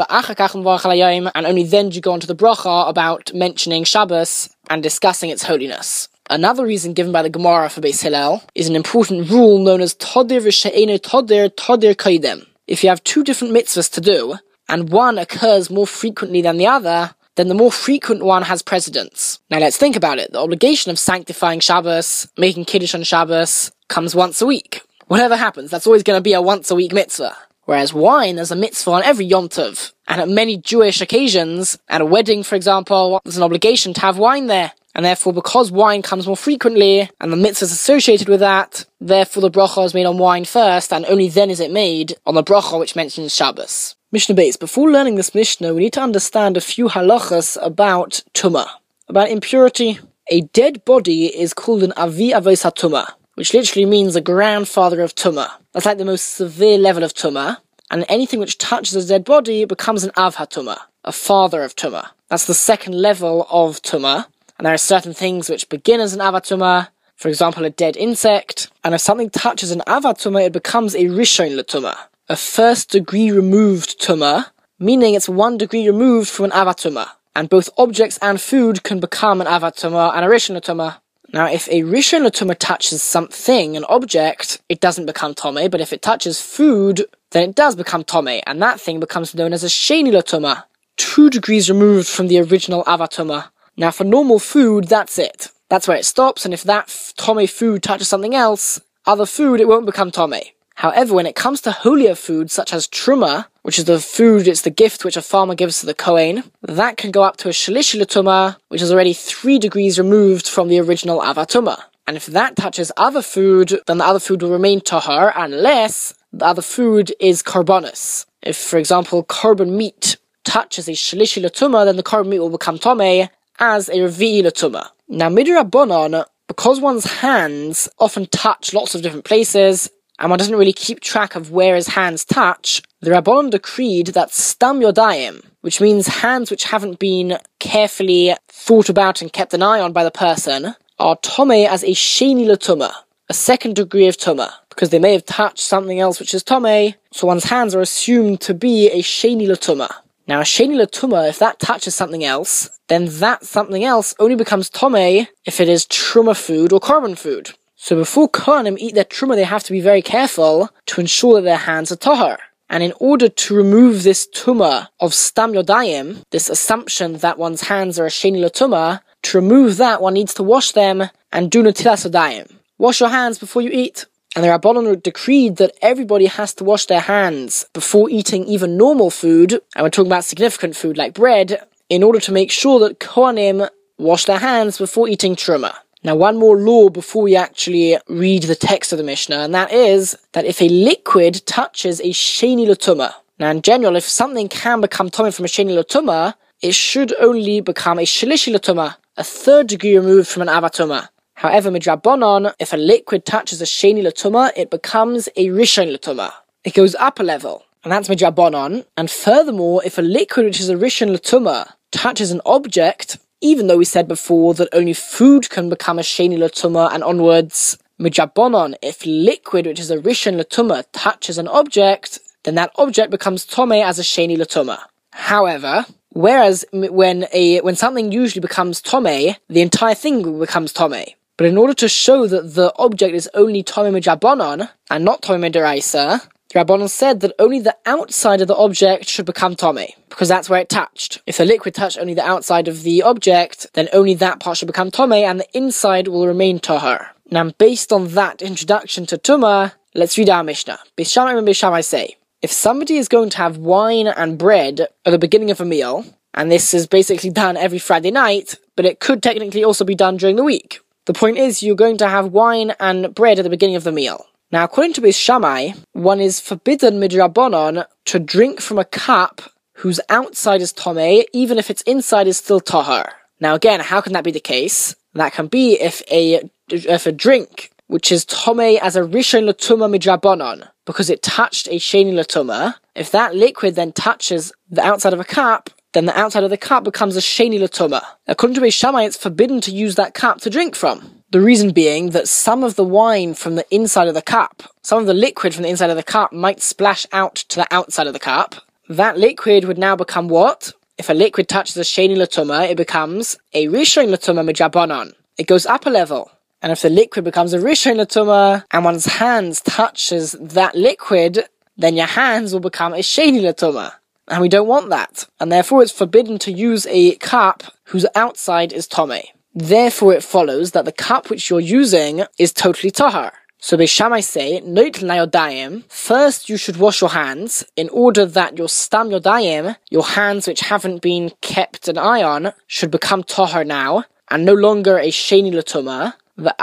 and 1.34 1.46
only 1.46 1.64
then 1.64 1.88
do 1.88 1.94
you 1.94 2.02
go 2.02 2.12
on 2.12 2.20
to 2.20 2.26
the 2.26 2.36
bracha 2.36 2.88
about 2.88 3.32
mentioning 3.34 3.84
Shabbos 3.84 4.50
and 4.68 4.82
discussing 4.82 5.30
its 5.30 5.44
holiness. 5.44 6.08
Another 6.28 6.66
reason 6.66 6.92
given 6.92 7.12
by 7.12 7.22
the 7.22 7.30
Gemara 7.30 7.70
for 7.70 7.80
Beis 7.80 8.02
Hillel 8.02 8.42
is 8.54 8.68
an 8.68 8.76
important 8.76 9.30
rule 9.30 9.58
known 9.58 9.80
as 9.80 9.94
Todir 9.94 10.40
v'she'ene 10.40 10.98
Todir 10.98 11.48
Todir 11.50 11.94
Kaidem. 11.94 12.46
If 12.66 12.82
you 12.82 12.90
have 12.90 13.04
two 13.04 13.22
different 13.22 13.54
mitzvahs 13.54 13.90
to 13.92 14.00
do, 14.00 14.34
and 14.68 14.90
one 14.90 15.18
occurs 15.18 15.70
more 15.70 15.86
frequently 15.86 16.42
than 16.42 16.56
the 16.56 16.66
other, 16.66 17.14
then 17.36 17.48
the 17.48 17.54
more 17.54 17.70
frequent 17.70 18.24
one 18.24 18.42
has 18.42 18.62
precedence. 18.62 19.38
Now 19.50 19.58
let's 19.58 19.76
think 19.76 19.94
about 19.94 20.18
it. 20.18 20.32
The 20.32 20.40
obligation 20.40 20.90
of 20.90 20.98
sanctifying 20.98 21.60
Shabbos, 21.60 22.28
making 22.36 22.64
Kiddush 22.64 22.94
on 22.94 23.02
Shabbos, 23.02 23.72
comes 23.88 24.14
once 24.14 24.42
a 24.42 24.46
week. 24.46 24.82
Whatever 25.06 25.36
happens, 25.36 25.70
that's 25.70 25.86
always 25.86 26.02
going 26.02 26.18
to 26.18 26.22
be 26.22 26.32
a 26.32 26.42
once 26.42 26.70
a 26.70 26.74
week 26.74 26.92
mitzvah. 26.92 27.36
Whereas 27.64 27.92
wine 27.92 28.38
is 28.38 28.50
a 28.50 28.56
mitzvah 28.56 28.90
on 28.92 29.02
every 29.02 29.24
Yom 29.24 29.48
Tov. 29.48 29.92
And 30.08 30.20
at 30.20 30.28
many 30.28 30.56
Jewish 30.56 31.00
occasions, 31.00 31.78
at 31.88 32.00
a 32.00 32.06
wedding, 32.06 32.42
for 32.42 32.54
example, 32.54 33.20
there's 33.24 33.36
an 33.36 33.42
obligation 33.42 33.92
to 33.94 34.00
have 34.00 34.18
wine 34.18 34.46
there. 34.46 34.72
And 34.94 35.04
therefore, 35.04 35.34
because 35.34 35.70
wine 35.70 36.00
comes 36.00 36.26
more 36.26 36.38
frequently, 36.38 37.10
and 37.20 37.30
the 37.30 37.36
mitzvahs 37.36 37.64
associated 37.64 38.28
with 38.28 38.40
that, 38.40 38.86
therefore 38.98 39.42
the 39.42 39.50
bracha 39.50 39.84
is 39.84 39.92
made 39.92 40.06
on 40.06 40.16
wine 40.16 40.46
first, 40.46 40.90
and 40.92 41.04
only 41.06 41.28
then 41.28 41.50
is 41.50 41.60
it 41.60 41.70
made 41.70 42.16
on 42.24 42.34
the 42.34 42.42
bracha 42.42 42.80
which 42.80 42.96
mentions 42.96 43.34
Shabbos. 43.34 43.94
Mishnah 44.16 44.34
Beis. 44.34 44.58
Before 44.58 44.90
learning 44.90 45.16
this 45.16 45.34
Mishnah, 45.34 45.74
we 45.74 45.82
need 45.82 45.92
to 45.92 46.00
understand 46.00 46.56
a 46.56 46.62
few 46.62 46.88
halachas 46.88 47.58
about 47.60 48.22
tumah, 48.32 48.66
about 49.08 49.28
impurity. 49.28 49.98
A 50.30 50.40
dead 50.40 50.82
body 50.86 51.26
is 51.26 51.52
called 51.52 51.82
an 51.82 51.92
avi 51.98 52.30
avos 52.30 52.62
tuma, 52.72 53.12
which 53.34 53.52
literally 53.52 53.84
means 53.84 54.16
a 54.16 54.22
grandfather 54.22 55.02
of 55.02 55.14
tumah. 55.14 55.50
That's 55.72 55.84
like 55.84 55.98
the 55.98 56.06
most 56.06 56.32
severe 56.32 56.78
level 56.78 57.04
of 57.04 57.12
tumah, 57.12 57.58
and 57.90 58.06
anything 58.08 58.40
which 58.40 58.56
touches 58.56 58.94
a 58.94 59.06
dead 59.06 59.22
body 59.26 59.66
becomes 59.66 60.02
an 60.02 60.12
av 60.16 60.36
hatuma, 60.36 60.78
a 61.04 61.12
father 61.12 61.62
of 61.62 61.76
tumah. 61.76 62.08
That's 62.28 62.46
the 62.46 62.54
second 62.54 62.94
level 62.94 63.46
of 63.50 63.82
tumah, 63.82 64.24
and 64.56 64.64
there 64.64 64.72
are 64.72 64.78
certain 64.78 65.12
things 65.12 65.50
which 65.50 65.68
begin 65.68 66.00
as 66.00 66.14
an 66.14 66.20
avatuma, 66.20 66.88
for 67.16 67.28
example, 67.28 67.66
a 67.66 67.70
dead 67.70 67.98
insect, 67.98 68.70
and 68.82 68.94
if 68.94 69.02
something 69.02 69.28
touches 69.28 69.72
an 69.72 69.82
avatuma, 69.86 70.46
it 70.46 70.54
becomes 70.54 70.94
a 70.94 71.04
rishon 71.04 71.60
latuma, 71.60 71.98
a 72.28 72.34
first 72.34 72.90
degree 72.90 73.30
removed 73.30 74.00
tuma, 74.00 74.50
meaning 74.80 75.14
it's 75.14 75.28
one 75.28 75.56
degree 75.56 75.86
removed 75.86 76.28
from 76.28 76.46
an 76.46 76.50
avatuma. 76.50 77.08
And 77.36 77.48
both 77.48 77.70
objects 77.78 78.18
and 78.20 78.40
food 78.40 78.82
can 78.82 78.98
become 78.98 79.40
an 79.40 79.46
avatuma 79.46 80.12
and 80.14 80.24
a 80.24 80.28
rishon 80.28 80.58
latuma. 80.58 80.98
Now, 81.32 81.46
if 81.46 81.68
a 81.68 81.82
rishon 81.82 82.26
latuma 82.26 82.56
touches 82.58 83.02
something, 83.02 83.76
an 83.76 83.84
object, 83.84 84.60
it 84.68 84.80
doesn't 84.80 85.06
become 85.06 85.34
tome, 85.34 85.68
but 85.70 85.80
if 85.80 85.92
it 85.92 86.02
touches 86.02 86.40
food, 86.40 87.04
then 87.30 87.50
it 87.50 87.54
does 87.54 87.76
become 87.76 88.02
tome, 88.02 88.40
and 88.46 88.60
that 88.60 88.80
thing 88.80 88.98
becomes 88.98 89.34
known 89.34 89.52
as 89.52 89.62
a 89.62 89.68
sheni 89.68 90.10
latuma, 90.10 90.64
two 90.96 91.30
degrees 91.30 91.70
removed 91.70 92.08
from 92.08 92.26
the 92.26 92.40
original 92.40 92.82
avatuma. 92.84 93.50
Now, 93.76 93.92
for 93.92 94.04
normal 94.04 94.38
food, 94.40 94.88
that's 94.88 95.18
it. 95.18 95.50
That's 95.68 95.86
where 95.86 95.96
it 95.96 96.04
stops, 96.04 96.44
and 96.44 96.54
if 96.54 96.64
that 96.64 97.12
tome 97.16 97.46
food 97.46 97.82
touches 97.82 98.08
something 98.08 98.34
else, 98.34 98.80
other 99.04 99.26
food, 99.26 99.60
it 99.60 99.68
won't 99.68 99.86
become 99.86 100.10
tome. 100.10 100.40
However, 100.76 101.14
when 101.14 101.26
it 101.26 101.34
comes 101.34 101.62
to 101.62 101.72
holier 101.72 102.14
food 102.14 102.50
such 102.50 102.72
as 102.72 102.86
truma, 102.86 103.46
which 103.62 103.78
is 103.78 103.86
the 103.86 103.98
food, 103.98 104.46
it's 104.46 104.60
the 104.60 104.70
gift 104.70 105.04
which 105.04 105.16
a 105.16 105.22
farmer 105.22 105.54
gives 105.54 105.80
to 105.80 105.86
the 105.86 105.94
Kohen, 105.94 106.44
that 106.62 106.98
can 106.98 107.10
go 107.10 107.22
up 107.22 107.38
to 107.38 107.48
a 107.48 107.52
shalish 107.52 107.98
latuma, 107.98 108.56
which 108.68 108.82
is 108.82 108.92
already 108.92 109.14
three 109.14 109.58
degrees 109.58 109.98
removed 109.98 110.46
from 110.46 110.68
the 110.68 110.78
original 110.78 111.20
avatuma. 111.20 111.78
And 112.06 112.16
if 112.16 112.26
that 112.26 112.56
touches 112.56 112.92
other 112.98 113.22
food, 113.22 113.80
then 113.86 113.98
the 113.98 114.04
other 114.04 114.20
food 114.20 114.42
will 114.42 114.50
remain 114.50 114.82
tahar 114.82 115.32
unless 115.34 116.12
the 116.30 116.44
other 116.44 116.62
food 116.62 117.12
is 117.18 117.42
korbonos. 117.42 118.26
If, 118.42 118.58
for 118.58 118.78
example, 118.78 119.24
korban 119.24 119.70
meat 119.70 120.18
touches 120.44 120.88
a 120.88 120.92
shalishi 120.92 121.42
latuma, 121.42 121.86
then 121.86 121.96
the 121.96 122.02
korban 122.02 122.28
meat 122.28 122.40
will 122.40 122.50
become 122.50 122.78
tome 122.78 123.30
as 123.58 123.88
a 123.88 123.94
revi'i 123.94 124.42
latuma. 124.42 124.90
Now, 125.08 125.30
midrabanon, 125.30 126.26
because 126.48 126.80
one's 126.80 127.06
hands 127.06 127.88
often 127.98 128.26
touch 128.26 128.74
lots 128.74 128.94
of 128.94 129.02
different 129.02 129.24
places, 129.24 129.90
and 130.18 130.30
one 130.30 130.38
doesn't 130.38 130.56
really 130.56 130.72
keep 130.72 131.00
track 131.00 131.34
of 131.34 131.50
where 131.50 131.76
his 131.76 131.88
hands 131.88 132.24
touch, 132.24 132.82
the 133.00 133.10
Rabbanon 133.10 133.50
decreed 133.50 134.08
that 134.08 134.32
stam 134.32 134.80
yodayim, 134.80 135.44
which 135.60 135.80
means 135.80 136.06
hands 136.06 136.50
which 136.50 136.64
haven't 136.64 136.98
been 136.98 137.38
carefully 137.58 138.34
thought 138.48 138.88
about 138.88 139.20
and 139.20 139.32
kept 139.32 139.54
an 139.54 139.62
eye 139.62 139.80
on 139.80 139.92
by 139.92 140.04
the 140.04 140.10
person, 140.10 140.74
are 140.98 141.16
tome 141.16 141.50
as 141.50 141.82
a 141.84 141.88
sheni 141.88 142.46
latuma, 142.46 142.92
a 143.28 143.34
second 143.34 143.76
degree 143.76 144.06
of 144.06 144.16
tuma, 144.16 144.52
because 144.70 144.90
they 144.90 144.98
may 144.98 145.12
have 145.12 145.26
touched 145.26 145.58
something 145.60 146.00
else 146.00 146.18
which 146.18 146.32
is 146.32 146.42
tome, 146.42 146.94
so 147.12 147.26
one's 147.26 147.44
hands 147.44 147.74
are 147.74 147.80
assumed 147.80 148.40
to 148.40 148.54
be 148.54 148.88
a 148.88 149.02
sheni 149.02 149.46
latuma. 149.46 149.92
Now, 150.26 150.40
a 150.40 150.44
sheni 150.44 150.74
latuma, 150.74 151.28
if 151.28 151.38
that 151.38 151.60
touches 151.60 151.94
something 151.94 152.24
else, 152.24 152.70
then 152.88 153.06
that 153.18 153.44
something 153.44 153.84
else 153.84 154.14
only 154.18 154.34
becomes 154.34 154.70
tome 154.70 155.26
if 155.44 155.60
it 155.60 155.68
is 155.68 155.86
truma 155.86 156.36
food 156.36 156.72
or 156.72 156.80
korban 156.80 157.16
food. 157.18 157.50
So 157.76 157.94
before 157.94 158.28
Kohanim 158.28 158.78
eat 158.78 158.94
their 158.94 159.04
truma, 159.04 159.36
they 159.36 159.44
have 159.44 159.62
to 159.64 159.72
be 159.72 159.80
very 159.80 160.02
careful 160.02 160.70
to 160.86 161.00
ensure 161.00 161.34
that 161.34 161.42
their 161.42 161.56
hands 161.58 161.92
are 161.92 161.96
tahar. 161.96 162.38
And 162.68 162.82
in 162.82 162.94
order 162.98 163.28
to 163.28 163.54
remove 163.54 164.02
this 164.02 164.26
tuma 164.26 164.88
of 164.98 165.14
stam 165.14 165.52
yodayim, 165.52 166.22
this 166.30 166.48
assumption 166.48 167.18
that 167.18 167.38
one's 167.38 167.60
hands 167.62 167.98
are 167.98 168.06
a 168.06 168.10
sheni 168.10 168.44
latuma, 168.44 169.00
to 169.24 169.38
remove 169.38 169.76
that, 169.76 170.00
one 170.02 170.14
needs 170.14 170.34
to 170.34 170.42
wash 170.42 170.72
them 170.72 171.10
and 171.32 171.50
do 171.50 171.62
natilas 171.62 172.10
yodayim. 172.10 172.50
Wash 172.78 173.00
your 173.00 173.10
hands 173.10 173.38
before 173.38 173.62
you 173.62 173.70
eat. 173.70 174.06
And 174.34 174.44
the 174.44 174.48
Rabbanon 174.48 175.02
decreed 175.02 175.56
that 175.56 175.76
everybody 175.80 176.26
has 176.26 176.54
to 176.54 176.64
wash 176.64 176.86
their 176.86 177.00
hands 177.00 177.66
before 177.72 178.10
eating 178.10 178.44
even 178.46 178.76
normal 178.76 179.10
food, 179.10 179.52
and 179.74 179.82
we're 179.82 179.90
talking 179.90 180.10
about 180.10 180.24
significant 180.24 180.76
food 180.76 180.96
like 180.98 181.14
bread, 181.14 181.62
in 181.88 182.02
order 182.02 182.20
to 182.20 182.32
make 182.32 182.50
sure 182.50 182.80
that 182.80 183.00
Kohanim 183.00 183.68
wash 183.96 184.24
their 184.24 184.38
hands 184.38 184.76
before 184.76 185.08
eating 185.08 185.36
truma. 185.36 185.74
Now, 186.06 186.14
one 186.14 186.36
more 186.36 186.56
law 186.56 186.88
before 186.88 187.24
we 187.24 187.34
actually 187.34 187.98
read 188.06 188.44
the 188.44 188.54
text 188.54 188.92
of 188.92 188.98
the 188.98 189.02
Mishnah, 189.02 189.40
and 189.40 189.52
that 189.56 189.72
is 189.72 190.16
that 190.34 190.44
if 190.44 190.62
a 190.62 190.68
liquid 190.68 191.44
touches 191.46 191.98
a 191.98 192.10
sheni 192.10 192.64
latuma, 192.64 193.12
now 193.40 193.50
in 193.50 193.60
general, 193.60 193.96
if 193.96 194.04
something 194.04 194.48
can 194.48 194.80
become 194.80 195.10
tome 195.10 195.32
from 195.32 195.46
a 195.46 195.48
sheni 195.48 195.76
latuma, 195.76 196.34
it 196.62 196.76
should 196.76 197.12
only 197.18 197.60
become 197.60 197.98
a 197.98 198.02
shalishi 198.02 198.54
latuma, 198.54 198.94
a 199.16 199.24
third 199.24 199.66
degree 199.66 199.98
removed 199.98 200.28
from 200.28 200.42
an 200.42 200.48
avatuma. 200.48 201.08
However, 201.34 201.72
midrabanon, 201.72 202.54
if 202.60 202.72
a 202.72 202.76
liquid 202.76 203.24
touches 203.24 203.60
a 203.60 203.64
sheni 203.64 204.04
latuma, 204.04 204.52
it 204.56 204.70
becomes 204.70 205.28
a 205.34 205.48
rishon 205.48 205.92
latuma. 205.92 206.32
It 206.62 206.74
goes 206.74 206.94
up 206.94 207.18
a 207.18 207.24
level, 207.24 207.64
and 207.82 207.90
that's 207.90 208.08
midrabanon. 208.08 208.86
And 208.96 209.10
furthermore, 209.10 209.82
if 209.84 209.98
a 209.98 210.02
liquid 210.02 210.46
which 210.46 210.60
is 210.60 210.68
a 210.68 210.76
rishon 210.76 211.16
latuma 211.16 211.72
touches 211.90 212.30
an 212.30 212.42
object, 212.46 213.18
even 213.40 213.66
though 213.66 213.76
we 213.76 213.84
said 213.84 214.08
before 214.08 214.54
that 214.54 214.68
only 214.72 214.92
food 214.92 215.50
can 215.50 215.68
become 215.68 215.98
a 215.98 216.02
sheni 216.02 216.38
latuma 216.38 216.92
and 216.92 217.04
onwards, 217.04 217.78
midrabanon, 218.00 218.74
if 218.82 219.04
liquid, 219.04 219.66
which 219.66 219.80
is 219.80 219.90
a 219.90 219.98
rishon 219.98 220.40
latuma, 220.40 220.84
touches 220.92 221.38
an 221.38 221.48
object, 221.48 222.18
then 222.44 222.54
that 222.54 222.72
object 222.76 223.10
becomes 223.10 223.44
tome 223.44 223.72
as 223.72 223.98
a 223.98 224.02
sheni 224.02 224.36
latuma. 224.36 224.78
However, 225.10 225.86
whereas 226.10 226.64
when 226.72 227.26
a 227.32 227.60
when 227.60 227.76
something 227.76 228.12
usually 228.12 228.40
becomes 228.40 228.80
tome, 228.80 229.04
the 229.48 229.60
entire 229.60 229.94
thing 229.94 230.38
becomes 230.38 230.72
tome. 230.72 231.04
But 231.36 231.46
in 231.46 231.58
order 231.58 231.74
to 231.74 231.88
show 231.88 232.26
that 232.26 232.54
the 232.54 232.72
object 232.78 233.14
is 233.14 233.28
only 233.34 233.62
tome 233.62 233.92
midrabanon 233.94 234.70
and 234.90 235.04
not 235.04 235.22
tome 235.22 235.42
deraisa, 235.42 236.26
Rabbanon 236.54 236.88
said 236.88 237.20
that 237.20 237.34
only 237.38 237.60
the 237.60 237.76
outside 237.84 238.40
of 238.40 238.48
the 238.48 238.56
object 238.56 239.08
should 239.08 239.26
become 239.26 239.56
tome, 239.56 239.86
because 240.08 240.28
that's 240.28 240.48
where 240.48 240.60
it 240.60 240.68
touched. 240.68 241.20
If 241.26 241.36
the 241.36 241.44
liquid 241.44 241.74
touched 241.74 241.98
only 241.98 242.14
the 242.14 242.26
outside 242.26 242.68
of 242.68 242.82
the 242.82 243.02
object, 243.02 243.66
then 243.74 243.88
only 243.92 244.14
that 244.14 244.40
part 244.40 244.56
should 244.56 244.66
become 244.66 244.90
tome, 244.90 245.12
and 245.12 245.40
the 245.40 245.56
inside 245.56 246.08
will 246.08 246.26
remain 246.26 246.58
tahar. 246.58 247.12
Now, 247.30 247.50
based 247.50 247.92
on 247.92 248.08
that 248.08 248.40
introduction 248.40 249.04
to 249.06 249.18
Tuma, 249.18 249.72
let's 249.94 250.16
read 250.16 250.30
our 250.30 250.44
Mishnah. 250.44 250.78
And 250.96 251.84
say, 251.84 252.16
if 252.42 252.52
somebody 252.52 252.96
is 252.96 253.08
going 253.08 253.30
to 253.30 253.38
have 253.38 253.58
wine 253.58 254.06
and 254.06 254.38
bread 254.38 254.80
at 254.80 255.10
the 255.10 255.18
beginning 255.18 255.50
of 255.50 255.60
a 255.60 255.64
meal, 255.64 256.04
and 256.32 256.50
this 256.52 256.72
is 256.72 256.86
basically 256.86 257.30
done 257.30 257.56
every 257.56 257.80
Friday 257.80 258.12
night, 258.12 258.54
but 258.76 258.84
it 258.84 259.00
could 259.00 259.22
technically 259.22 259.64
also 259.64 259.84
be 259.84 259.94
done 259.94 260.16
during 260.16 260.36
the 260.36 260.44
week. 260.44 260.80
The 261.06 261.14
point 261.14 261.38
is, 261.38 261.62
you're 261.62 261.74
going 261.74 261.96
to 261.98 262.08
have 262.08 262.32
wine 262.32 262.72
and 262.78 263.14
bread 263.14 263.38
at 263.38 263.42
the 263.42 263.50
beginning 263.50 263.76
of 263.76 263.84
the 263.84 263.92
meal. 263.92 264.26
Now, 264.52 264.62
according 264.62 264.92
to 264.94 265.00
Beis 265.00 265.18
Shammai, 265.18 265.72
one 265.92 266.20
is 266.20 266.38
forbidden 266.38 267.00
midrabanon 267.00 267.84
to 268.04 268.18
drink 268.20 268.60
from 268.60 268.78
a 268.78 268.84
cup 268.84 269.42
whose 269.78 269.98
outside 270.08 270.60
is 270.60 270.72
tome, 270.72 271.24
even 271.32 271.58
if 271.58 271.68
its 271.68 271.82
inside 271.82 272.28
is 272.28 272.38
still 272.38 272.60
tahar. 272.60 273.12
Now, 273.40 273.54
again, 273.54 273.80
how 273.80 274.00
can 274.00 274.12
that 274.12 274.22
be 274.22 274.30
the 274.30 274.40
case? 274.40 274.94
That 275.14 275.32
can 275.32 275.48
be 275.48 275.80
if 275.80 276.00
a 276.10 276.48
if 276.68 277.06
a 277.06 277.12
drink 277.12 277.70
which 277.88 278.12
is 278.12 278.24
tome 278.24 278.60
as 278.60 278.94
a 278.94 279.02
rishon 279.02 279.50
latuma 279.50 279.90
midrabanon 279.90 280.68
because 280.84 281.10
it 281.10 281.22
touched 281.22 281.66
a 281.68 281.78
sheni 281.78 282.12
latuma. 282.12 282.74
If 282.94 283.10
that 283.10 283.34
liquid 283.34 283.74
then 283.74 283.92
touches 283.92 284.52
the 284.70 284.84
outside 284.84 285.12
of 285.12 285.20
a 285.20 285.24
cup, 285.24 285.70
then 285.92 286.06
the 286.06 286.18
outside 286.18 286.44
of 286.44 286.50
the 286.50 286.56
cup 286.56 286.84
becomes 286.84 287.16
a 287.16 287.20
sheni 287.20 287.58
latuma. 287.58 288.02
According 288.28 288.54
to 288.54 288.70
Shammai, 288.70 289.04
it's 289.04 289.16
forbidden 289.16 289.60
to 289.62 289.72
use 289.72 289.96
that 289.96 290.14
cup 290.14 290.40
to 290.42 290.50
drink 290.50 290.76
from. 290.76 291.15
The 291.36 291.42
reason 291.42 291.72
being 291.72 292.12
that 292.12 292.28
some 292.28 292.64
of 292.64 292.76
the 292.76 292.82
wine 292.82 293.34
from 293.34 293.56
the 293.56 293.66
inside 293.70 294.08
of 294.08 294.14
the 294.14 294.22
cup, 294.22 294.62
some 294.80 295.00
of 295.00 295.06
the 295.06 295.12
liquid 295.12 295.52
from 295.52 295.64
the 295.64 295.68
inside 295.68 295.90
of 295.90 295.96
the 295.96 296.02
cup 296.02 296.32
might 296.32 296.62
splash 296.62 297.04
out 297.12 297.34
to 297.50 297.56
the 297.56 297.66
outside 297.70 298.06
of 298.06 298.14
the 298.14 298.18
cup. 298.18 298.54
That 298.88 299.18
liquid 299.18 299.66
would 299.66 299.76
now 299.76 299.96
become 299.96 300.28
what? 300.28 300.72
If 300.96 301.10
a 301.10 301.12
liquid 301.12 301.46
touches 301.46 301.76
a 301.76 301.82
sheni 301.82 302.16
latuma, 302.16 302.70
it 302.70 302.78
becomes 302.78 303.36
a 303.52 303.66
rishon 303.66 304.08
latuma 304.08 304.50
midrabanon. 304.50 305.12
It 305.36 305.46
goes 305.46 305.66
up 305.66 305.84
a 305.84 305.90
level. 305.90 306.30
And 306.62 306.72
if 306.72 306.80
the 306.80 306.88
liquid 306.88 307.26
becomes 307.26 307.52
a 307.52 307.58
rishon 307.58 307.96
latuma 307.96 308.64
and 308.70 308.86
one's 308.86 309.04
hands 309.04 309.60
touches 309.60 310.32
that 310.40 310.74
liquid, 310.74 311.44
then 311.76 311.96
your 311.96 312.06
hands 312.06 312.54
will 312.54 312.60
become 312.60 312.94
a 312.94 313.00
sheni 313.00 313.42
latuma. 313.42 313.92
And 314.28 314.40
we 314.40 314.48
don't 314.48 314.68
want 314.68 314.88
that. 314.88 315.28
And 315.38 315.52
therefore 315.52 315.82
it's 315.82 315.92
forbidden 315.92 316.38
to 316.38 316.50
use 316.50 316.86
a 316.86 317.16
cup 317.16 317.62
whose 317.84 318.06
outside 318.14 318.72
is 318.72 318.86
tome. 318.86 319.20
Therefore, 319.58 320.12
it 320.12 320.22
follows 320.22 320.72
that 320.72 320.84
the 320.84 320.92
cup 320.92 321.30
which 321.30 321.48
you're 321.48 321.60
using 321.60 322.26
is 322.38 322.52
totally 322.52 322.90
tahar. 322.90 323.32
So 323.58 323.78
Beis 323.78 323.88
Shammai 323.88 324.20
say, 324.20 324.60
note 324.60 324.96
yodayim, 324.96 325.90
first 325.90 326.50
you 326.50 326.58
should 326.58 326.76
wash 326.76 327.00
your 327.00 327.08
hands 327.08 327.64
in 327.74 327.88
order 327.88 328.26
that 328.26 328.58
your 328.58 328.68
stam 328.68 329.08
yodayim, 329.08 329.74
your 329.88 330.04
hands 330.04 330.46
which 330.46 330.60
haven't 330.60 331.00
been 331.00 331.32
kept 331.40 331.88
an 331.88 331.96
eye 331.96 332.22
on, 332.22 332.52
should 332.66 332.90
become 332.90 333.22
tahar 333.22 333.64
now, 333.64 334.04
and 334.30 334.44
no 334.44 334.52
longer 334.52 334.98
a 334.98 335.08
sheni 335.08 335.50
latuma. 335.50 336.12
The 336.36 336.54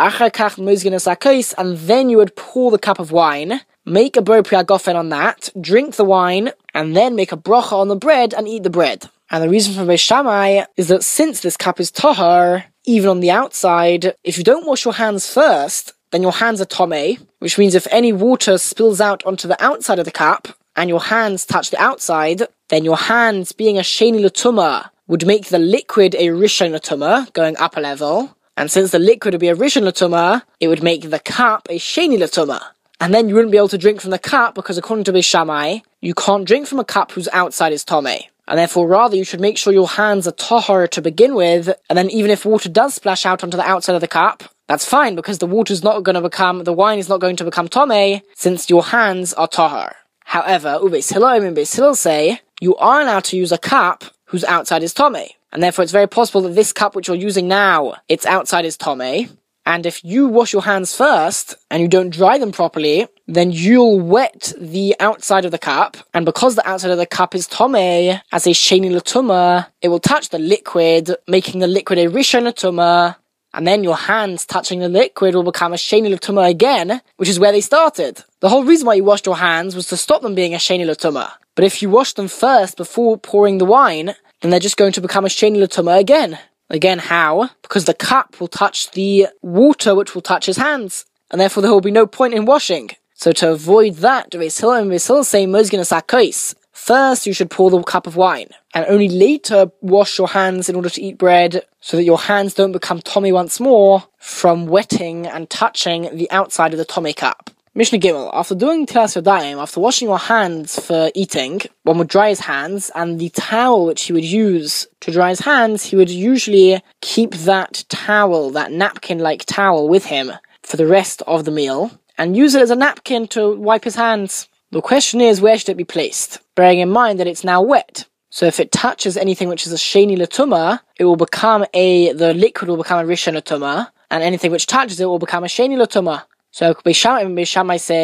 and 1.57 1.77
then 1.79 2.09
you 2.11 2.17
would 2.17 2.35
pour 2.35 2.69
the 2.69 2.77
cup 2.77 2.99
of 2.99 3.11
wine, 3.11 3.61
make 3.85 4.15
a 4.15 4.21
priagofen 4.21 4.93
on 4.93 5.09
that, 5.09 5.49
drink 5.59 5.95
the 5.95 6.05
wine, 6.05 6.51
and 6.75 6.95
then 6.95 7.15
make 7.15 7.31
a 7.31 7.37
brocha 7.37 7.73
on 7.73 7.87
the 7.87 7.95
bread 7.95 8.35
and 8.35 8.47
eat 8.47 8.61
the 8.61 8.69
bread. 8.69 9.09
And 9.31 9.43
the 9.43 9.49
reason 9.49 9.73
for 9.73 9.81
Beis 9.81 9.99
Shammai 9.99 10.65
is 10.77 10.89
that 10.89 11.03
since 11.03 11.39
this 11.39 11.57
cup 11.57 11.79
is 11.79 11.89
tahar, 11.89 12.65
even 12.85 13.09
on 13.09 13.19
the 13.19 13.31
outside, 13.31 14.15
if 14.23 14.37
you 14.37 14.43
don't 14.43 14.67
wash 14.67 14.85
your 14.85 14.93
hands 14.93 15.31
first, 15.31 15.93
then 16.11 16.21
your 16.21 16.31
hands 16.31 16.61
are 16.61 16.65
tome, 16.65 17.17
which 17.39 17.57
means 17.57 17.75
if 17.75 17.87
any 17.89 18.13
water 18.13 18.57
spills 18.57 19.01
out 19.01 19.25
onto 19.25 19.47
the 19.47 19.61
outside 19.63 19.99
of 19.99 20.05
the 20.05 20.11
cup 20.11 20.47
and 20.75 20.89
your 20.89 21.01
hands 21.01 21.45
touch 21.45 21.69
the 21.69 21.81
outside, 21.81 22.43
then 22.69 22.83
your 22.85 22.97
hands, 22.97 23.51
being 23.51 23.77
a 23.77 23.81
sheni 23.81 24.19
latuma, 24.19 24.89
would 25.07 25.25
make 25.25 25.47
the 25.47 25.59
liquid 25.59 26.15
a 26.15 26.27
rishon 26.27 26.71
latuma, 26.71 27.31
going 27.33 27.57
up 27.57 27.77
a 27.77 27.79
level. 27.79 28.35
And 28.55 28.69
since 28.69 28.91
the 28.91 28.99
liquid 28.99 29.33
would 29.33 29.41
be 29.41 29.49
a 29.49 29.55
rishon 29.55 29.83
latuma, 29.83 30.43
it 30.59 30.67
would 30.67 30.83
make 30.83 31.09
the 31.09 31.19
cup 31.19 31.67
a 31.69 31.79
sheni 31.79 32.17
latuma. 32.17 32.61
And 32.99 33.13
then 33.13 33.27
you 33.27 33.35
wouldn't 33.35 33.51
be 33.51 33.57
able 33.57 33.69
to 33.69 33.77
drink 33.77 34.01
from 34.01 34.11
the 34.11 34.19
cup 34.19 34.55
because 34.55 34.77
according 34.77 35.03
to 35.05 35.13
Beis 35.13 35.25
Shammai, 35.25 35.79
you 36.01 36.13
can't 36.13 36.45
drink 36.45 36.67
from 36.67 36.79
a 36.79 36.85
cup 36.85 37.11
whose 37.11 37.27
outside 37.33 37.73
is 37.73 37.83
tome. 37.83 38.07
And 38.47 38.59
therefore, 38.59 38.87
rather, 38.87 39.15
you 39.15 39.23
should 39.23 39.39
make 39.39 39.57
sure 39.57 39.71
your 39.71 39.87
hands 39.87 40.27
are 40.27 40.31
tahar 40.31 40.87
to 40.87 41.01
begin 41.01 41.33
with, 41.35 41.73
and 41.89 41.97
then 41.97 42.09
even 42.09 42.29
if 42.29 42.45
water 42.45 42.69
does 42.69 42.93
splash 42.93 43.25
out 43.25 43.43
onto 43.43 43.57
the 43.57 43.67
outside 43.67 43.95
of 43.95 44.01
the 44.01 44.07
cup, 44.07 44.43
that's 44.67 44.85
fine 44.85 45.15
because 45.15 45.37
the 45.37 45.47
water's 45.47 45.83
not 45.83 46.03
going 46.03 46.15
to 46.15 46.21
become, 46.21 46.63
the 46.63 46.73
wine 46.73 46.99
is 46.99 47.09
not 47.09 47.21
going 47.21 47.35
to 47.37 47.43
become 47.43 47.67
tome, 47.67 48.21
since 48.35 48.69
your 48.69 48.83
hands 48.83 49.33
are 49.33 49.47
tahar. 49.47 49.95
However, 50.25 50.79
Ubeis 50.81 51.11
Hillel 51.11 51.43
and 51.43 51.55
Beis 51.55 51.75
Hillel 51.75 51.95
say, 51.95 52.41
you 52.59 52.75
are 52.77 53.01
allowed 53.01 53.25
to 53.25 53.37
use 53.37 53.51
a 53.51 53.57
cup 53.57 54.05
whose 54.25 54.43
outside 54.45 54.83
is 54.83 54.93
tome. 54.93 55.27
And 55.51 55.61
therefore, 55.61 55.83
it's 55.83 55.91
very 55.91 56.07
possible 56.07 56.41
that 56.41 56.55
this 56.55 56.73
cup 56.73 56.95
which 56.95 57.07
you're 57.07 57.17
using 57.17 57.47
now, 57.47 57.95
its 58.09 58.25
outside 58.25 58.65
is 58.65 58.77
tome, 58.77 59.29
And 59.65 59.85
if 59.85 60.03
you 60.03 60.27
wash 60.27 60.51
your 60.51 60.63
hands 60.63 60.95
first 60.95 61.55
and 61.71 61.81
you 61.81 61.87
don't 61.87 62.09
dry 62.09 62.37
them 62.37 62.51
properly, 62.51 63.07
then 63.27 63.51
you'll 63.51 63.99
wet 63.99 64.51
the 64.59 64.95
outside 64.99 65.45
of 65.45 65.51
the 65.51 65.57
cup. 65.57 65.95
And 66.13 66.25
because 66.25 66.55
the 66.55 66.67
outside 66.67 66.91
of 66.91 66.97
the 66.97 67.05
cup 67.05 67.33
is 67.33 67.47
tome, 67.47 67.75
as 67.75 68.45
a 68.45 68.49
sheni 68.49 68.91
latuma, 68.91 69.67
it 69.81 69.87
will 69.87 69.99
touch 69.99 70.29
the 70.29 70.39
liquid, 70.39 71.15
making 71.27 71.61
the 71.61 71.67
liquid 71.67 71.97
a 71.99 72.07
rishon 72.07 72.43
latuma. 72.43 73.15
And 73.53 73.65
then 73.65 73.83
your 73.83 73.95
hands 73.95 74.45
touching 74.45 74.79
the 74.79 74.89
liquid 74.89 75.35
will 75.35 75.43
become 75.43 75.73
a 75.73 75.77
sheni 75.77 76.13
latuma 76.13 76.49
again, 76.49 77.01
which 77.15 77.29
is 77.29 77.39
where 77.39 77.51
they 77.53 77.61
started. 77.61 78.21
The 78.41 78.49
whole 78.49 78.65
reason 78.65 78.87
why 78.87 78.95
you 78.95 79.03
washed 79.05 79.25
your 79.25 79.37
hands 79.37 79.75
was 79.75 79.87
to 79.87 79.97
stop 79.97 80.23
them 80.23 80.35
being 80.35 80.53
a 80.53 80.57
sheni 80.57 80.85
latuma. 80.85 81.31
But 81.55 81.63
if 81.63 81.81
you 81.81 81.89
wash 81.89 82.13
them 82.13 82.27
first 82.27 82.75
before 82.75 83.17
pouring 83.17 83.59
the 83.59 83.65
wine, 83.65 84.15
then 84.41 84.51
they're 84.51 84.59
just 84.59 84.75
going 84.75 84.91
to 84.93 85.01
become 85.01 85.23
a 85.23 85.29
sheni 85.29 85.57
latuma 85.63 85.99
again. 85.99 86.37
Again, 86.73 86.97
how? 86.97 87.51
Because 87.61 87.85
the 87.85 87.93
cup 87.93 88.39
will 88.39 88.47
touch 88.47 88.89
the 88.91 89.27
water 89.43 89.93
which 89.93 90.15
will 90.15 90.23
touch 90.23 90.47
his 90.47 90.57
hands, 90.57 91.05
and 91.29 91.39
therefore 91.39 91.61
there 91.61 91.71
will 91.71 91.81
be 91.81 91.91
no 91.91 92.07
point 92.07 92.33
in 92.33 92.45
washing. 92.45 92.89
So 93.13 93.31
to 93.33 93.51
avoid 93.51 93.97
that, 93.97 94.31
Beis 94.31 94.59
Hillel 94.59 94.81
and 94.81 94.91
Beis 94.91 95.05
Hillel 95.05 95.23
say 95.23 95.45
sakais. 95.45 96.55
First, 96.71 97.27
you 97.27 97.33
should 97.33 97.51
pour 97.51 97.69
the 97.69 97.83
cup 97.83 98.07
of 98.07 98.15
wine, 98.15 98.49
and 98.73 98.87
only 98.87 99.07
later 99.07 99.71
wash 99.81 100.17
your 100.17 100.29
hands 100.29 100.67
in 100.67 100.75
order 100.75 100.89
to 100.89 101.01
eat 101.01 101.19
bread, 101.19 101.63
so 101.79 101.97
that 101.97 102.05
your 102.05 102.17
hands 102.17 102.55
don't 102.55 102.71
become 102.71 103.03
tome 103.03 103.31
once 103.31 103.59
more 103.59 104.05
from 104.17 104.65
wetting 104.65 105.27
and 105.27 105.51
touching 105.51 106.09
the 106.17 106.29
outside 106.31 106.73
of 106.73 106.79
the 106.79 106.85
tome 106.85 107.13
cup. 107.13 107.51
Mishnah 107.75 107.97
Gimel, 107.97 108.29
after 108.31 108.53
doing 108.53 108.85
Tilas 108.85 109.19
Yadayim, 109.19 109.59
after 109.59 109.79
washing 109.79 110.07
your 110.07 110.19
hands 110.19 110.79
for 110.79 111.09
eating, 111.15 111.59
one 111.81 111.97
would 111.97 112.07
dry 112.07 112.29
his 112.29 112.41
hands, 112.41 112.91
and 112.93 113.17
the 113.17 113.29
towel 113.29 113.87
which 113.87 114.03
he 114.03 114.13
would 114.13 114.23
use 114.23 114.85
to 114.99 115.11
dry 115.11 115.29
his 115.29 115.39
hands, 115.39 115.83
he 115.83 115.95
would 115.95 116.11
usually 116.11 116.83
keep 117.01 117.33
that 117.33 117.83
towel, 117.89 118.51
that 118.51 118.71
napkin-like 118.71 119.45
towel 119.45 119.89
with 119.89 120.05
him 120.05 120.31
for 120.61 120.77
the 120.77 120.85
rest 120.85 121.23
of 121.25 121.45
the 121.45 121.51
meal, 121.51 121.89
and 122.15 122.37
use 122.37 122.53
it 122.53 122.61
as 122.61 122.69
a 122.69 122.75
napkin 122.75 123.27
to 123.29 123.55
wipe 123.55 123.85
his 123.85 123.95
hands. 123.95 124.47
The 124.69 124.79
question 124.79 125.19
is, 125.19 125.41
where 125.41 125.57
should 125.57 125.69
it 125.69 125.77
be 125.77 125.83
placed? 125.83 126.41
Bearing 126.53 126.77
in 126.77 126.91
mind 126.91 127.19
that 127.19 127.27
it's 127.27 127.43
now 127.43 127.63
wet. 127.63 128.05
So 128.29 128.45
if 128.45 128.59
it 128.59 128.71
touches 128.71 129.17
anything 129.17 129.49
which 129.49 129.65
is 129.65 129.73
a 129.73 129.77
sheni 129.77 130.15
latuma, 130.15 130.79
it 130.97 131.05
will 131.05 131.15
become 131.15 131.65
a, 131.73 132.13
the 132.13 132.35
liquid 132.35 132.69
will 132.69 132.77
become 132.77 133.03
a 133.03 133.09
rishon 133.09 133.33
latuma, 133.33 133.89
and 134.11 134.21
anything 134.21 134.51
which 134.51 134.67
touches 134.67 134.99
it 134.99 135.05
will 135.05 135.17
become 135.17 135.43
a 135.43 135.47
sheni 135.47 135.75
latuma. 135.75 136.25
So 136.55 136.75
say 136.85 136.93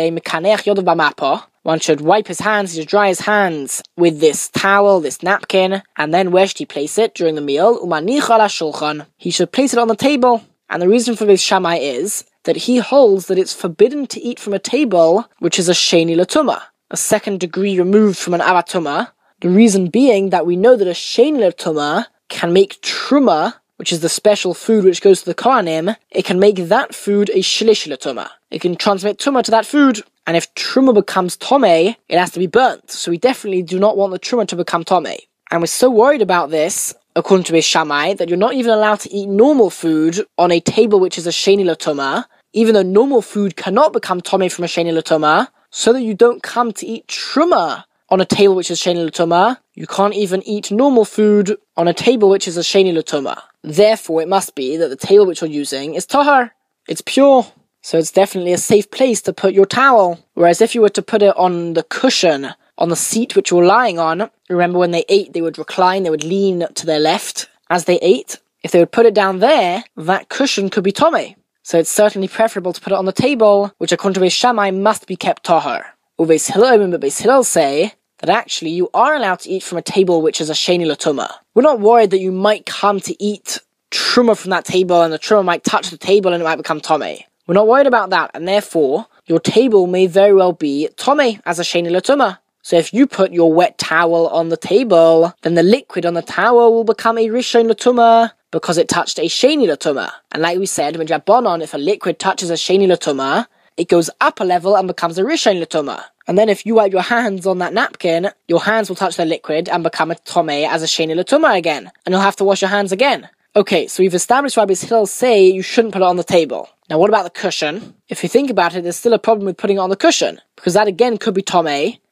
Yodav. 0.09 1.43
One 1.61 1.79
should 1.79 2.01
wipe 2.01 2.25
his 2.25 2.39
hands, 2.39 2.73
he 2.73 2.81
should 2.81 2.89
dry 2.89 3.09
his 3.09 3.19
hands 3.19 3.83
with 3.95 4.19
this 4.19 4.49
towel, 4.49 5.01
this 5.01 5.21
napkin, 5.21 5.83
and 5.97 6.11
then 6.11 6.31
where 6.31 6.47
should 6.47 6.57
he 6.57 6.65
place 6.65 6.97
it 6.97 7.13
during 7.13 7.35
the 7.35 7.41
meal? 7.41 7.79
Umani 7.85 8.19
kala 8.19 8.45
shulchan. 8.45 9.05
He 9.17 9.29
should 9.29 9.51
place 9.51 9.71
it 9.73 9.77
on 9.77 9.87
the 9.87 9.95
table. 9.95 10.43
And 10.67 10.81
the 10.81 10.89
reason 10.89 11.15
for 11.15 11.25
this 11.25 11.41
Shammai 11.41 11.75
is 11.75 12.25
that 12.45 12.55
he 12.55 12.77
holds 12.77 13.27
that 13.27 13.37
it's 13.37 13.53
forbidden 13.53 14.07
to 14.07 14.19
eat 14.19 14.39
from 14.39 14.53
a 14.55 14.59
table 14.59 15.29
which 15.37 15.59
is 15.59 15.69
a 15.69 15.73
sheni 15.73 16.15
latuma, 16.15 16.59
a 16.89 16.97
second 16.97 17.39
degree 17.39 17.77
removed 17.77 18.17
from 18.17 18.33
an 18.33 18.41
avatuma. 18.41 19.11
The 19.41 19.49
reason 19.49 19.89
being 19.89 20.31
that 20.31 20.47
we 20.47 20.55
know 20.55 20.75
that 20.75 20.87
a 20.87 20.91
sheni 20.91 21.37
latuma 21.37 22.07
can 22.29 22.51
make 22.51 22.81
truma, 22.81 23.53
which 23.79 23.93
is 23.93 24.01
the 24.01 24.09
special 24.09 24.53
food 24.53 24.83
which 24.83 25.01
goes 25.01 25.21
to 25.21 25.25
the 25.25 25.33
Kohanim, 25.33 25.95
it 26.11 26.25
can 26.25 26.37
make 26.37 26.57
that 26.57 26.93
food 26.93 27.29
a 27.29 27.39
shlish 27.39 27.87
latuma. 27.87 28.29
It 28.51 28.59
can 28.59 28.75
transmit 28.75 29.19
truma 29.19 29.41
to 29.43 29.51
that 29.51 29.65
food. 29.65 30.01
And 30.27 30.35
if 30.35 30.53
truma 30.53 30.93
becomes 30.93 31.37
tome, 31.37 31.63
it 31.63 31.95
has 32.09 32.31
to 32.31 32.39
be 32.39 32.47
burnt. 32.47 32.91
So 32.91 33.09
we 33.09 33.17
definitely 33.17 33.63
do 33.63 33.79
not 33.79 33.95
want 33.95 34.11
the 34.11 34.19
truma 34.19 34.45
to 34.49 34.57
become 34.57 34.83
tome. 34.83 35.15
And 35.49 35.61
we're 35.61 35.67
so 35.67 35.89
worried 35.89 36.21
about 36.21 36.49
this, 36.49 36.93
according 37.15 37.45
to 37.45 37.61
Shammai, 37.61 38.15
that 38.15 38.27
you're 38.27 38.37
not 38.37 38.53
even 38.53 38.71
allowed 38.71 38.99
to 38.99 39.13
eat 39.13 39.29
normal 39.29 39.69
food 39.69 40.25
on 40.37 40.51
a 40.51 40.59
table 40.59 40.99
which 40.99 41.17
is 41.17 41.25
a 41.25 41.31
sheni 41.31 41.63
latuma, 41.63 42.25
even 42.51 42.75
though 42.75 42.83
normal 42.83 43.21
food 43.21 43.55
cannot 43.55 43.93
become 43.93 44.19
tome 44.19 44.49
from 44.49 44.65
a 44.65 44.67
sheni 44.67 44.91
latuma, 44.91 45.47
so 45.69 45.93
that 45.93 46.01
you 46.01 46.13
don't 46.13 46.43
come 46.43 46.73
to 46.73 46.85
eat 46.85 47.07
truma 47.07 47.85
on 48.09 48.19
a 48.19 48.25
table 48.25 48.55
which 48.55 48.69
is 48.69 48.77
sheni 48.77 49.09
latuma. 49.09 49.57
You 49.73 49.87
can't 49.87 50.13
even 50.15 50.43
eat 50.43 50.69
normal 50.69 51.05
food 51.05 51.55
on 51.77 51.87
a 51.87 51.93
table 51.93 52.29
which 52.29 52.45
is 52.45 52.57
a 52.57 52.61
sheni 52.61 52.93
latuma. 52.93 53.41
Therefore, 53.63 54.21
it 54.21 54.27
must 54.27 54.55
be 54.55 54.77
that 54.77 54.89
the 54.89 54.95
table 54.95 55.25
which 55.25 55.41
you're 55.41 55.49
using 55.49 55.95
is 55.95 56.05
tahar. 56.05 56.53
It's 56.87 57.01
pure. 57.01 57.45
So 57.81 57.97
it's 57.97 58.11
definitely 58.11 58.53
a 58.53 58.57
safe 58.57 58.91
place 58.91 59.21
to 59.23 59.33
put 59.33 59.53
your 59.53 59.65
towel. 59.65 60.19
Whereas 60.33 60.61
if 60.61 60.75
you 60.75 60.81
were 60.81 60.89
to 60.89 61.01
put 61.01 61.21
it 61.21 61.35
on 61.37 61.73
the 61.73 61.83
cushion, 61.83 62.49
on 62.77 62.89
the 62.89 62.95
seat 62.95 63.35
which 63.35 63.51
you're 63.51 63.65
lying 63.65 63.99
on, 63.99 64.29
remember 64.49 64.79
when 64.79 64.91
they 64.91 65.05
ate, 65.07 65.33
they 65.33 65.41
would 65.41 65.57
recline, 65.57 66.03
they 66.03 66.09
would 66.09 66.23
lean 66.23 66.65
to 66.73 66.85
their 66.85 66.99
left 66.99 67.47
as 67.69 67.85
they 67.85 67.97
ate. 67.99 68.39
If 68.63 68.71
they 68.71 68.79
would 68.79 68.91
put 68.91 69.05
it 69.05 69.13
down 69.13 69.39
there, 69.39 69.83
that 69.95 70.29
cushion 70.29 70.69
could 70.69 70.83
be 70.83 70.91
tome. 70.91 71.35
So 71.63 71.77
it's 71.77 71.91
certainly 71.91 72.27
preferable 72.27 72.73
to 72.73 72.81
put 72.81 72.91
it 72.91 72.97
on 72.97 73.05
the 73.05 73.11
table, 73.11 73.71
which 73.77 73.91
according 73.91 74.15
to 74.15 74.25
Beis 74.25 74.31
Shammai 74.31 74.71
must 74.71 75.07
be 75.07 75.15
kept 75.15 75.43
tahar. 75.43 75.95
Uveis 76.19 76.51
Hillel 76.51 76.81
and 76.81 76.93
Beis 76.95 77.21
Hillel 77.21 77.43
say 77.43 77.93
that 78.19 78.29
actually 78.29 78.71
you 78.71 78.89
are 78.93 79.15
allowed 79.15 79.39
to 79.39 79.49
eat 79.49 79.63
from 79.63 79.77
a 79.77 79.81
table 79.81 80.21
which 80.21 80.39
is 80.39 80.49
a 80.49 80.53
sheni 80.53 80.85
latuma. 80.85 81.31
We're 81.53 81.63
not 81.63 81.79
worried 81.79 82.11
that 82.11 82.19
you 82.19 82.31
might 82.31 82.65
come 82.65 82.99
to 83.01 83.23
eat 83.23 83.59
truma 83.91 84.37
from 84.37 84.51
that 84.51 84.65
table 84.65 85.01
and 85.01 85.11
the 85.11 85.19
truma 85.19 85.43
might 85.43 85.63
touch 85.63 85.89
the 85.89 85.97
table 85.97 86.33
and 86.33 86.41
it 86.41 86.45
might 86.45 86.57
become 86.57 86.79
tome. 86.79 87.17
We're 87.49 87.55
not 87.55 87.67
worried 87.67 87.87
about 87.87 88.11
that, 88.11 88.29
and 88.35 88.47
therefore, 88.47 89.07
your 89.25 89.39
table 89.39 89.87
may 89.87 90.05
very 90.05 90.35
well 90.35 90.53
be 90.53 90.87
tome 90.97 91.41
as 91.47 91.57
a 91.57 91.63
Shani 91.63 91.89
Latuma. 91.89 92.37
So 92.61 92.77
if 92.77 92.93
you 92.93 93.07
put 93.07 93.31
your 93.31 93.51
wet 93.51 93.79
towel 93.79 94.27
on 94.27 94.49
the 94.49 94.57
table, 94.57 95.33
then 95.41 95.55
the 95.55 95.63
liquid 95.63 96.05
on 96.05 96.13
the 96.13 96.21
towel 96.21 96.71
will 96.71 96.83
become 96.83 97.17
a 97.17 97.27
Rishon 97.27 97.67
Latuma 97.67 98.33
because 98.51 98.77
it 98.77 98.87
touched 98.87 99.17
a 99.17 99.23
Shani 99.23 99.65
Latuma. 99.67 100.11
And 100.31 100.43
like 100.43 100.59
we 100.59 100.67
said, 100.67 100.97
when 100.97 101.07
Jabbonon, 101.07 101.63
if 101.63 101.73
a 101.73 101.79
liquid 101.79 102.19
touches 102.19 102.51
a 102.51 102.53
Shani 102.53 102.85
Latuma, 102.85 103.47
it 103.79 103.87
goes 103.87 104.09
up 104.19 104.41
a 104.41 104.43
level 104.43 104.75
and 104.75 104.87
becomes 104.87 105.17
a 105.17 105.23
Rishon 105.23 105.63
Latuma. 105.63 106.03
And 106.27 106.37
then 106.37 106.49
if 106.49 106.65
you 106.65 106.75
wipe 106.75 106.91
your 106.91 107.01
hands 107.01 107.47
on 107.47 107.59
that 107.59 107.73
napkin, 107.73 108.29
your 108.47 108.61
hands 108.61 108.89
will 108.89 108.95
touch 108.95 109.15
the 109.15 109.25
liquid 109.25 109.69
and 109.69 109.83
become 109.83 110.11
a 110.11 110.15
Tome 110.15 110.49
as 110.49 110.83
a 110.83 110.85
Shani 110.85 111.15
Latuma 111.17 111.57
again. 111.57 111.89
And 112.05 112.11
you'll 112.11 112.21
have 112.21 112.35
to 112.35 112.43
wash 112.43 112.61
your 112.61 112.69
hands 112.69 112.91
again. 112.91 113.29
Okay, 113.55 113.87
so 113.87 114.03
we've 114.03 114.13
established 114.13 114.57
Rabbi 114.57 114.75
Hillel 114.75 115.07
say 115.07 115.47
you 115.47 115.63
shouldn't 115.63 115.93
put 115.93 116.01
it 116.01 116.05
on 116.05 116.17
the 116.17 116.23
table. 116.23 116.69
Now, 116.89 116.99
what 116.99 117.09
about 117.09 117.23
the 117.23 117.29
cushion? 117.29 117.95
If 118.09 118.21
you 118.21 118.29
think 118.29 118.49
about 118.49 118.75
it, 118.75 118.83
there's 118.83 118.97
still 118.97 119.13
a 119.13 119.19
problem 119.19 119.45
with 119.45 119.57
putting 119.57 119.77
it 119.77 119.79
on 119.79 119.89
the 119.89 119.95
cushion, 119.95 120.41
because 120.55 120.73
that 120.73 120.87
again 120.87 121.17
could 121.17 121.33
be 121.33 121.41
tome, 121.41 121.67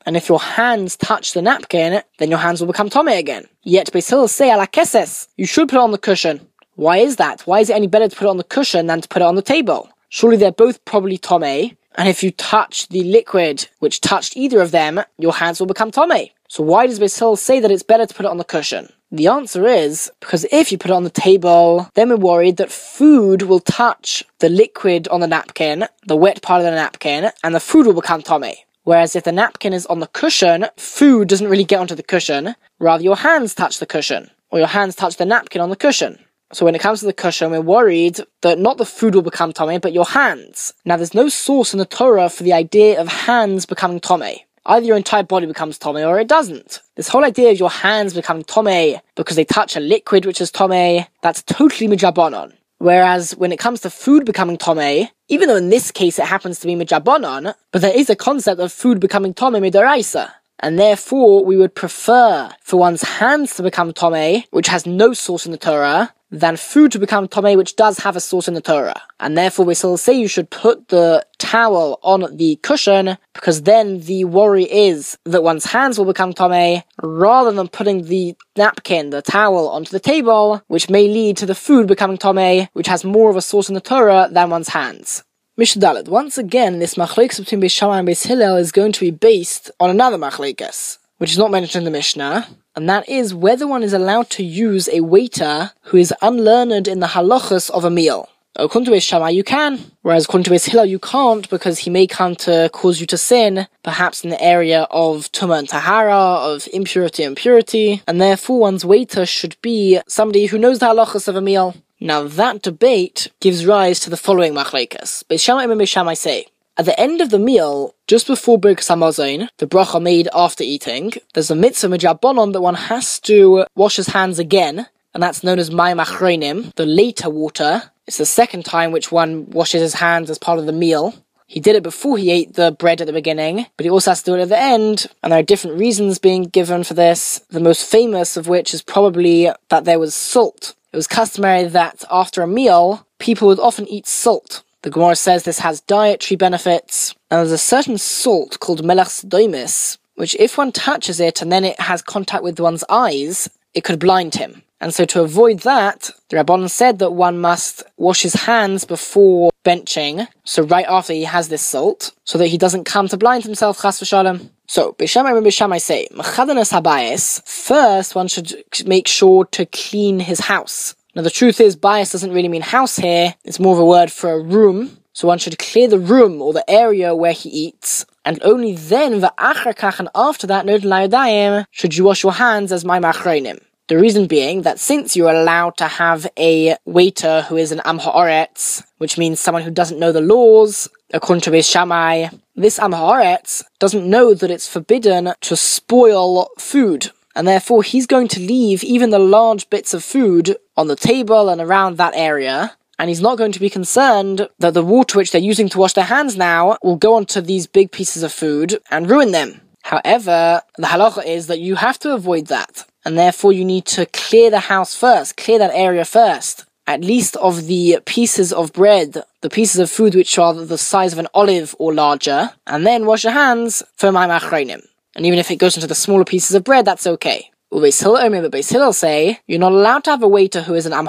and 0.05 0.15
if 0.15 0.29
your 0.29 0.39
hands 0.39 0.95
touch 0.95 1.33
the 1.33 1.41
napkin, 1.41 2.01
then 2.17 2.29
your 2.29 2.39
hands 2.39 2.59
will 2.61 2.67
become 2.67 2.89
tome 2.89 3.09
again. 3.09 3.45
Yet, 3.63 3.91
Basil 3.91 4.27
say 4.27 4.51
ala 4.51 4.67
keses, 4.67 5.27
you 5.35 5.45
should 5.45 5.69
put 5.69 5.77
it 5.77 5.81
on 5.81 5.91
the 5.91 5.97
cushion. 5.97 6.47
Why 6.75 6.97
is 6.97 7.15
that? 7.17 7.41
Why 7.41 7.59
is 7.59 7.69
it 7.69 7.75
any 7.75 7.87
better 7.87 8.07
to 8.07 8.15
put 8.15 8.25
it 8.25 8.29
on 8.29 8.37
the 8.37 8.43
cushion 8.43 8.87
than 8.87 9.01
to 9.01 9.07
put 9.07 9.21
it 9.21 9.25
on 9.25 9.35
the 9.35 9.41
table? 9.41 9.89
Surely 10.09 10.37
they're 10.37 10.51
both 10.51 10.83
probably 10.85 11.17
tome, 11.17 11.43
and 11.43 12.07
if 12.07 12.23
you 12.23 12.31
touch 12.31 12.87
the 12.89 13.03
liquid 13.03 13.67
which 13.79 14.01
touched 14.01 14.37
either 14.37 14.61
of 14.61 14.71
them, 14.71 15.01
your 15.17 15.33
hands 15.33 15.59
will 15.59 15.67
become 15.67 15.91
tome. 15.91 16.27
So 16.47 16.63
why 16.63 16.87
does 16.87 16.99
Basil 16.99 17.35
say 17.35 17.59
that 17.59 17.71
it's 17.71 17.83
better 17.83 18.05
to 18.05 18.13
put 18.13 18.25
it 18.25 18.29
on 18.29 18.37
the 18.37 18.43
cushion? 18.43 18.89
The 19.11 19.27
answer 19.27 19.65
is 19.67 20.11
because 20.19 20.45
if 20.51 20.71
you 20.71 20.77
put 20.77 20.91
it 20.91 20.93
on 20.93 21.03
the 21.03 21.09
table, 21.09 21.89
then 21.95 22.09
we're 22.09 22.17
worried 22.17 22.57
that 22.57 22.71
food 22.71 23.43
will 23.43 23.59
touch 23.59 24.23
the 24.39 24.49
liquid 24.49 25.07
on 25.09 25.21
the 25.21 25.27
napkin, 25.27 25.87
the 26.05 26.15
wet 26.15 26.41
part 26.41 26.61
of 26.61 26.65
the 26.65 26.71
napkin, 26.71 27.31
and 27.43 27.55
the 27.55 27.59
food 27.59 27.85
will 27.85 27.93
become 27.93 28.21
tome. 28.21 28.51
Whereas 28.83 29.15
if 29.15 29.25
the 29.25 29.31
napkin 29.31 29.73
is 29.73 29.85
on 29.87 29.99
the 29.99 30.07
cushion, 30.07 30.67
food 30.77 31.27
doesn't 31.27 31.49
really 31.49 31.65
get 31.65 31.79
onto 31.79 31.95
the 31.95 32.03
cushion, 32.03 32.55
rather 32.79 33.03
your 33.03 33.17
hands 33.17 33.53
touch 33.53 33.79
the 33.79 33.85
cushion, 33.85 34.29
or 34.49 34.59
your 34.59 34.69
hands 34.69 34.95
touch 34.95 35.17
the 35.17 35.25
napkin 35.25 35.61
on 35.61 35.69
the 35.69 35.75
cushion. 35.75 36.19
So 36.53 36.65
when 36.65 36.75
it 36.75 36.81
comes 36.81 37.01
to 37.01 37.05
the 37.05 37.13
cushion, 37.13 37.51
we're 37.51 37.61
worried 37.61 38.19
that 38.41 38.59
not 38.59 38.77
the 38.77 38.85
food 38.85 39.15
will 39.15 39.21
become 39.21 39.51
tome, 39.51 39.79
but 39.79 39.93
your 39.93 40.05
hands. 40.05 40.73
Now 40.85 40.95
there's 40.95 41.13
no 41.13 41.27
source 41.27 41.73
in 41.73 41.79
the 41.79 41.85
Torah 41.85 42.29
for 42.29 42.43
the 42.43 42.53
idea 42.53 42.99
of 42.99 43.07
hands 43.07 43.65
becoming 43.65 43.99
tome 43.99 44.37
either 44.67 44.85
your 44.85 44.97
entire 44.97 45.23
body 45.23 45.45
becomes 45.45 45.77
tome 45.77 45.97
or 45.97 46.19
it 46.19 46.27
doesn't. 46.27 46.81
This 46.95 47.07
whole 47.07 47.25
idea 47.25 47.51
of 47.51 47.59
your 47.59 47.69
hands 47.69 48.13
becoming 48.13 48.43
tome 48.43 48.99
because 49.15 49.35
they 49.35 49.45
touch 49.45 49.75
a 49.75 49.79
liquid 49.79 50.25
which 50.25 50.41
is 50.41 50.51
tome, 50.51 51.05
that's 51.21 51.41
totally 51.43 51.87
midrabanon. 51.87 52.53
Whereas 52.79 53.35
when 53.35 53.51
it 53.51 53.59
comes 53.59 53.81
to 53.81 53.89
food 53.89 54.25
becoming 54.25 54.57
tome, 54.57 55.07
even 55.29 55.47
though 55.47 55.55
in 55.55 55.69
this 55.69 55.91
case 55.91 56.19
it 56.19 56.25
happens 56.25 56.59
to 56.59 56.67
be 56.67 56.75
midrabanon, 56.75 57.55
but 57.71 57.81
there 57.81 57.97
is 57.97 58.09
a 58.09 58.15
concept 58.15 58.59
of 58.59 58.71
food 58.71 58.99
becoming 58.99 59.33
tome 59.33 59.53
midaraisa. 59.53 60.31
And 60.59 60.79
therefore, 60.79 61.45
we 61.45 61.55
would 61.55 61.75
prefer 61.75 62.51
for 62.63 62.77
one's 62.77 63.03
hands 63.03 63.55
to 63.55 63.63
become 63.63 63.93
tome, 63.93 64.43
which 64.49 64.67
has 64.69 64.87
no 64.87 65.13
source 65.13 65.45
in 65.45 65.51
the 65.51 65.57
Torah, 65.57 66.11
than 66.31 66.57
food 66.57 66.91
to 66.91 66.99
become 66.99 67.27
tome, 67.27 67.55
which 67.57 67.75
does 67.75 67.99
have 67.99 68.15
a 68.15 68.19
source 68.19 68.47
in 68.47 68.53
the 68.53 68.61
Torah. 68.61 69.01
And 69.19 69.37
therefore, 69.37 69.65
we 69.65 69.73
still 69.73 69.97
say 69.97 70.13
you 70.13 70.27
should 70.27 70.49
put 70.49 70.89
the 70.89 71.25
towel 71.37 71.99
on 72.03 72.35
the 72.35 72.57
cushion, 72.57 73.17
because 73.33 73.63
then 73.63 74.01
the 74.01 74.25
worry 74.25 74.65
is 74.65 75.17
that 75.25 75.43
one's 75.43 75.65
hands 75.65 75.97
will 75.97 76.05
become 76.05 76.33
tome, 76.33 76.83
rather 77.01 77.51
than 77.51 77.67
putting 77.67 78.03
the 78.03 78.35
napkin, 78.57 79.09
the 79.11 79.21
towel, 79.21 79.69
onto 79.69 79.91
the 79.91 79.99
table, 79.99 80.61
which 80.67 80.89
may 80.89 81.07
lead 81.07 81.37
to 81.37 81.45
the 81.45 81.55
food 81.55 81.87
becoming 81.87 82.17
tome, 82.17 82.67
which 82.73 82.87
has 82.87 83.03
more 83.03 83.29
of 83.29 83.35
a 83.35 83.41
source 83.41 83.69
in 83.69 83.75
the 83.75 83.81
Torah 83.81 84.27
than 84.31 84.49
one's 84.49 84.69
hands. 84.69 85.23
Mishdalad. 85.59 86.07
Once 86.07 86.37
again, 86.37 86.77
this 86.77 86.95
machlekes 86.95 87.39
between 87.39 87.61
Beis 87.61 87.71
Shammai 87.71 87.99
and 87.99 88.07
Beis 88.07 88.59
is 88.59 88.71
going 88.71 88.91
to 88.91 88.99
be 88.99 89.09
based 89.09 89.71
on 89.79 89.89
another 89.89 90.17
machlekes, 90.17 90.99
which 91.17 91.31
is 91.31 91.37
not 91.37 91.51
mentioned 91.51 91.85
in 91.85 91.91
the 91.91 91.97
Mishnah, 91.97 92.47
and 92.75 92.89
that 92.89 93.07
is 93.09 93.33
whether 93.33 93.67
one 93.67 93.83
is 93.83 93.93
allowed 93.93 94.29
to 94.31 94.43
use 94.43 94.87
a 94.89 95.01
waiter 95.01 95.71
who 95.83 95.97
is 95.97 96.13
unlearned 96.21 96.87
in 96.87 96.99
the 96.99 97.07
halachas 97.07 97.69
of 97.71 97.83
a 97.83 97.89
meal. 97.89 98.29
Oh, 98.59 98.65
according 98.65 98.91
to 98.91 98.99
Shammai, 98.99 99.29
you 99.29 99.43
can. 99.43 99.79
Whereas 100.01 100.25
according 100.25 100.45
to 100.45 100.71
Hillel, 100.71 100.85
you 100.87 100.97
can't 100.97 101.47
because 101.47 101.79
he 101.79 101.91
may 101.91 102.07
come 102.07 102.35
to 102.37 102.69
cause 102.73 102.99
you 102.99 103.05
to 103.07 103.17
sin, 103.17 103.67
perhaps 103.83 104.23
in 104.23 104.31
the 104.31 104.41
area 104.41 104.87
of 104.89 105.31
Tuma 105.31 105.59
and 105.59 105.69
Tahara, 105.69 106.15
of 106.15 106.67
impurity 106.73 107.23
and 107.23 107.37
purity, 107.37 108.01
and 108.07 108.19
therefore 108.19 108.59
one's 108.59 108.83
waiter 108.83 109.27
should 109.27 109.55
be 109.61 109.99
somebody 110.07 110.47
who 110.47 110.57
knows 110.57 110.79
the 110.79 110.87
halachas 110.87 111.27
of 111.27 111.35
a 111.35 111.41
meal. 111.41 111.75
Now 111.99 112.23
that 112.23 112.63
debate 112.63 113.31
gives 113.39 113.65
rise 113.65 113.99
to 114.01 114.09
the 114.09 114.17
following 114.17 114.53
machlekas. 114.53 115.23
Beis 115.25 115.41
Shammai 115.41 115.63
and 115.63 115.73
Beis 115.73 115.89
Shammai 115.89 116.15
say, 116.15 116.47
at 116.77 116.85
the 116.85 116.99
end 116.99 117.21
of 117.21 117.31
the 117.31 117.39
meal, 117.39 117.95
just 118.05 118.27
before 118.27 118.59
Birkas 118.59 118.89
Hamazon, 118.89 119.49
the 119.57 119.65
bracha 119.65 120.01
made 120.01 120.29
after 120.33 120.63
eating, 120.63 121.11
there's 121.33 121.49
a 121.49 121.55
mitzvah 121.55 121.87
midrabanon 121.87 122.53
that 122.53 122.61
one 122.61 122.75
has 122.75 123.19
to 123.21 123.65
wash 123.75 123.95
his 123.95 124.07
hands 124.07 124.37
again, 124.37 124.87
and 125.13 125.23
that's 125.23 125.43
known 125.43 125.57
as 125.57 125.71
Mayim 125.71 126.03
Achronim, 126.03 126.73
the 126.75 126.85
later 126.85 127.31
water. 127.31 127.91
It's 128.05 128.19
the 128.19 128.25
second 128.25 128.63
time 128.63 128.91
which 128.91 129.11
one 129.11 129.49
washes 129.49 129.81
his 129.81 129.95
hands 129.95 130.29
as 130.29 130.37
part 130.37 130.59
of 130.59 130.67
the 130.67 130.71
meal. 130.71 131.15
He 131.47 131.59
did 131.59 131.75
it 131.75 131.83
before 131.83 132.17
he 132.17 132.29
ate 132.29 132.53
the 132.53 132.71
bread 132.71 133.01
at 133.01 133.07
the 133.07 133.13
beginning, 133.13 133.65
but 133.75 133.85
he 133.85 133.89
also 133.89 134.11
has 134.11 134.21
to 134.23 134.31
do 134.31 134.35
it 134.35 134.41
at 134.41 134.49
the 134.49 134.59
end, 134.59 135.07
and 135.23 135.31
there 135.31 135.39
are 135.39 135.43
different 135.43 135.79
reasons 135.79 136.19
being 136.19 136.43
given 136.43 136.83
for 136.83 136.93
this. 136.93 137.41
The 137.49 137.59
most 137.59 137.89
famous 137.89 138.37
of 138.37 138.47
which 138.47 138.73
is 138.73 138.83
probably 138.83 139.49
that 139.69 139.85
there 139.85 139.97
was 139.97 140.13
salt. 140.13 140.75
It 140.93 140.95
was 140.95 141.07
customary 141.07 141.63
that 141.63 142.03
after 142.11 142.43
a 142.43 142.47
meal, 142.47 143.07
people 143.17 143.47
would 143.47 143.59
often 143.59 143.87
eat 143.87 144.05
salt. 144.05 144.63
The 144.87 144.91
Gemara 144.91 145.17
says 145.17 145.43
this 145.43 145.59
has 145.59 145.81
dietary 145.81 146.37
benefits, 146.37 147.13
and 147.29 147.39
there's 147.39 147.51
a 147.51 147.57
certain 147.57 147.97
salt 147.97 148.57
called 148.61 148.85
melach 148.85 149.25
doimis, 149.25 149.97
which 150.15 150.33
if 150.39 150.57
one 150.57 150.71
touches 150.71 151.19
it 151.19 151.41
and 151.41 151.51
then 151.51 151.65
it 151.65 151.77
has 151.77 152.01
contact 152.01 152.41
with 152.41 152.57
one's 152.57 152.85
eyes, 152.87 153.49
it 153.73 153.83
could 153.83 153.99
blind 153.99 154.35
him. 154.35 154.63
And 154.79 154.93
so 154.93 155.03
to 155.03 155.23
avoid 155.23 155.59
that, 155.71 156.11
the 156.29 156.37
Rabban 156.37 156.69
said 156.69 156.99
that 156.99 157.11
one 157.11 157.37
must 157.37 157.83
wash 157.97 158.21
his 158.21 158.35
hands 158.35 158.85
before 158.85 159.51
benching, 159.65 160.25
so 160.45 160.63
right 160.63 160.85
after 160.87 161.11
he 161.11 161.25
has 161.25 161.49
this 161.49 161.63
salt, 161.63 162.13
so 162.23 162.37
that 162.37 162.47
he 162.47 162.57
doesn't 162.57 162.85
come 162.85 163.09
to 163.09 163.17
blind 163.17 163.43
himself, 163.43 163.81
chas 163.81 163.99
v'shalom. 163.99 164.51
So, 164.67 164.93
Beis 164.93 165.09
Shammai 165.09 165.35
and 165.35 165.45
Beis 165.45 165.51
Shammai 165.51 165.79
say, 165.79 166.07
habayis, 166.13 167.45
first 167.45 168.15
one 168.15 168.29
should 168.29 168.53
make 168.85 169.09
sure 169.09 169.43
to 169.47 169.65
clean 169.65 170.21
his 170.21 170.39
house. 170.39 170.95
Now 171.17 171.23
the 171.23 171.31
truth 171.31 171.59
is, 171.59 171.75
bayis 171.75 172.11
doesn't 172.11 172.31
really 172.31 172.47
mean 172.47 172.61
house 172.61 172.97
here, 172.97 173.33
it's 173.43 173.59
more 173.59 173.73
of 173.73 173.79
a 173.79 173.85
word 173.85 174.11
for 174.11 174.33
a 174.33 174.39
room, 174.39 174.99
so 175.13 175.27
one 175.27 175.39
should 175.39 175.57
clear 175.57 175.87
the 175.87 175.97
room 175.97 176.43
or 176.43 176.53
the 176.53 176.69
area 176.69 177.15
where 177.15 177.31
he 177.31 177.49
eats, 177.49 178.05
and 178.23 178.37
only 178.43 178.75
then, 178.75 179.19
va'achar 179.19 179.97
and 179.97 180.09
after 180.13 180.45
that, 180.45 181.65
should 181.71 181.97
you 181.97 182.03
wash 182.03 182.21
your 182.21 182.33
hands 182.33 182.71
as 182.71 182.83
mayim 182.83 183.11
achronim. 183.11 183.59
The 183.87 183.97
reason 183.97 184.27
being 184.27 184.61
that 184.61 184.79
since 184.79 185.15
you're 185.15 185.31
allowed 185.31 185.77
to 185.77 185.87
have 185.87 186.27
a 186.37 186.75
waiter 186.85 187.41
who 187.49 187.57
is 187.57 187.71
an 187.71 187.81
Am 187.83 187.97
Ha'aretz, 187.97 188.83
which 188.99 189.17
means 189.17 189.39
someone 189.39 189.63
who 189.63 189.71
doesn't 189.71 189.99
know 189.99 190.11
the 190.11 190.21
laws, 190.21 190.87
according 191.15 191.41
to 191.41 191.49
Beis 191.49 191.71
Shammai, 191.71 192.27
this 192.55 192.77
Am 192.77 192.91
Ha'aretz 192.91 193.63
doesn't 193.79 194.07
know 194.07 194.35
that 194.35 194.51
it's 194.51 194.67
forbidden 194.67 195.33
to 195.41 195.55
spoil 195.55 196.49
food. 196.59 197.09
And 197.35 197.47
therefore, 197.47 197.81
he's 197.81 198.07
going 198.07 198.27
to 198.29 198.39
leave 198.39 198.83
even 198.83 199.11
the 199.11 199.19
large 199.19 199.69
bits 199.69 199.93
of 199.93 200.03
food 200.03 200.57
on 200.77 200.87
the 200.87 200.95
table 200.95 201.49
and 201.49 201.59
around 201.59 201.97
that 201.97 202.13
area. 202.15 202.77
And 202.99 203.09
he's 203.09 203.21
not 203.21 203.37
going 203.37 203.51
to 203.51 203.59
be 203.59 203.69
concerned 203.69 204.47
that 204.59 204.73
the 204.73 204.83
water 204.83 205.17
which 205.17 205.31
they're 205.31 205.41
using 205.41 205.69
to 205.69 205.77
wash 205.77 205.93
their 205.93 206.05
hands 206.05 206.37
now 206.37 206.77
will 206.81 206.95
go 206.95 207.15
onto 207.15 207.41
these 207.41 207.67
big 207.67 207.91
pieces 207.91 208.23
of 208.23 208.31
food 208.31 208.79
and 208.89 209.09
ruin 209.09 209.31
them. 209.31 209.61
However, 209.83 210.61
the 210.77 210.87
halacha 210.87 211.25
is 211.25 211.47
that 211.47 211.59
you 211.59 211.75
have 211.75 211.99
to 211.99 212.13
avoid 212.13 212.47
that 212.47 212.85
and 213.05 213.17
therefore 213.17 213.53
you 213.53 213.63
need 213.63 213.85
to 213.85 214.05
clear 214.07 214.49
the 214.49 214.59
house 214.59 214.93
first, 214.93 215.37
clear 215.37 215.59
that 215.59 215.71
area 215.73 216.03
first. 216.03 216.65
At 216.87 217.01
least 217.01 217.35
of 217.37 217.67
the 217.67 217.99
pieces 218.05 218.51
of 218.51 218.73
bread, 218.73 219.23
the 219.41 219.49
pieces 219.49 219.79
of 219.79 219.89
food 219.89 220.13
which 220.15 220.37
are 220.37 220.53
the 220.53 220.77
size 220.77 221.13
of 221.13 221.19
an 221.19 221.27
olive 221.33 221.75
or 221.79 221.93
larger, 221.93 222.51
and 222.65 222.85
then 222.85 223.05
wash 223.05 223.23
your 223.23 223.33
hands 223.33 223.83
for 223.95 224.09
mayim 224.09 224.37
achronim. 224.37 224.85
And 225.15 225.25
even 225.25 225.39
if 225.39 225.51
it 225.51 225.57
goes 225.57 225.75
into 225.75 225.87
the 225.87 225.95
smaller 225.95 226.25
pieces 226.25 226.55
of 226.55 226.63
bread, 226.63 226.85
that's 226.85 227.07
okay. 227.07 227.49
Beis 227.71 228.01
Hillel, 228.01 228.41
but 228.41 228.51
Beis 228.51 228.71
Hillel 228.71 228.93
say, 228.93 229.39
you're 229.45 229.59
not 229.59 229.71
allowed 229.71 230.03
to 230.05 230.11
have 230.11 230.23
a 230.23 230.27
waiter 230.27 230.61
who 230.61 230.73
is 230.73 230.85
an 230.85 230.93
Am 230.93 231.07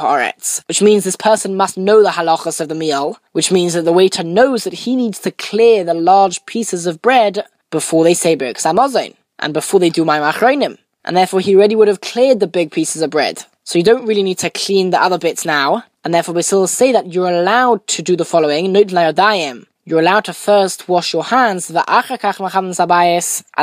which 0.66 0.83
means 0.83 1.04
this 1.04 1.16
person 1.16 1.56
must 1.56 1.78
know 1.78 2.02
the 2.02 2.11
halachas 2.11 2.61
of 2.61 2.68
the 2.68 2.74
meal, 2.74 3.18
which 3.33 3.52
means 3.52 3.74
that 3.74 3.85
the 3.85 3.92
waiter 3.92 4.22
knows 4.22 4.64
that 4.64 4.72
he 4.72 4.96
needs 4.96 5.18
to 5.20 5.30
clear 5.30 5.85
the 5.85 5.94
large 5.94 6.44
pieces 6.46 6.87
of 6.87 7.00
bread 7.00 7.44
before 7.70 8.04
they 8.04 8.14
say 8.14 8.37
Birkas 8.37 8.66
Hamazon, 8.66 9.14
and 9.38 9.54
before 9.54 9.80
they 9.80 9.90
do 9.90 10.04
mayim 10.04 10.30
achronim 10.30 10.78
and 11.09 11.16
therefore 11.16 11.40
he 11.40 11.56
already 11.56 11.74
would 11.74 11.88
have 11.88 12.02
cleared 12.02 12.38
the 12.38 12.46
big 12.46 12.70
pieces 12.70 13.00
of 13.02 13.11
bread. 13.11 13.44
So 13.64 13.78
you 13.78 13.85
don't 13.85 14.06
really 14.06 14.22
need 14.22 14.38
to 14.38 14.50
clean 14.50 14.90
the 14.90 15.02
other 15.02 15.18
bits 15.18 15.44
now, 15.44 15.85
and 16.04 16.12
therefore 16.12 16.35
we 16.35 16.42
still 16.42 16.66
say 16.66 16.92
that 16.92 17.12
you're 17.12 17.30
allowed 17.30 17.87
to 17.88 18.02
do 18.02 18.14
the 18.14 18.26
following, 18.26 18.72
you're 19.88 20.01
allowed 20.01 20.27
to 20.27 20.35
first 20.35 20.88
wash 20.88 21.12
your 21.12 21.24
hands, 21.24 21.70
and 21.70 21.85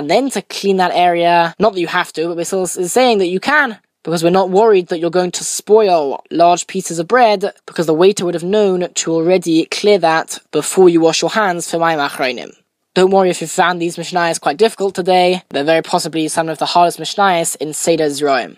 then 0.10 0.30
to 0.32 0.42
clean 0.42 0.78
that 0.78 0.92
area. 0.94 1.54
Not 1.60 1.74
that 1.74 1.80
you 1.80 1.88
have 1.88 2.12
to, 2.14 2.28
but 2.28 2.38
we're 2.38 2.46
still 2.46 2.66
saying 2.68 3.20
that 3.20 3.28
you 3.28 3.40
can, 3.40 3.78
because 4.04 4.24
we're 4.24 4.30
not 4.32 4.50
worried 4.50 4.88
that 4.88 5.00
you're 5.00 5.10
going 5.12 5.32
to 5.32 5.44
spoil 5.44 6.24
large 6.32 6.68
pieces 6.68 6.98
of 7.00 7.08
bread, 7.08 7.54
because 7.66 7.86
the 7.86 7.94
waiter 7.94 8.26
would 8.26 8.34
have 8.34 8.44
known 8.44 8.92
to 8.92 9.12
already 9.12 9.66
clear 9.66 10.00
that 10.00 10.40
before 10.52 10.90
you 10.90 11.00
wash 11.00 11.22
your 11.22 11.32
hands 11.32 11.70
for 11.70 11.78
mayim 11.78 12.06
achronim. 12.08 12.56
Don't 12.96 13.12
worry 13.12 13.30
if 13.30 13.42
you 13.42 13.48
found 13.48 13.82
these 13.82 13.98
Mishnayos 13.98 14.40
quite 14.40 14.58
difficult 14.58 14.96
today. 14.96 15.44
They're 15.50 15.64
very 15.66 15.82
possibly 15.82 16.28
some 16.30 16.48
of 16.50 16.60
the 16.60 16.66
hardest 16.66 16.98
Mishnayos 16.98 17.58
in 17.58 17.74
Seder 17.74 18.06
Zroim. 18.06 18.58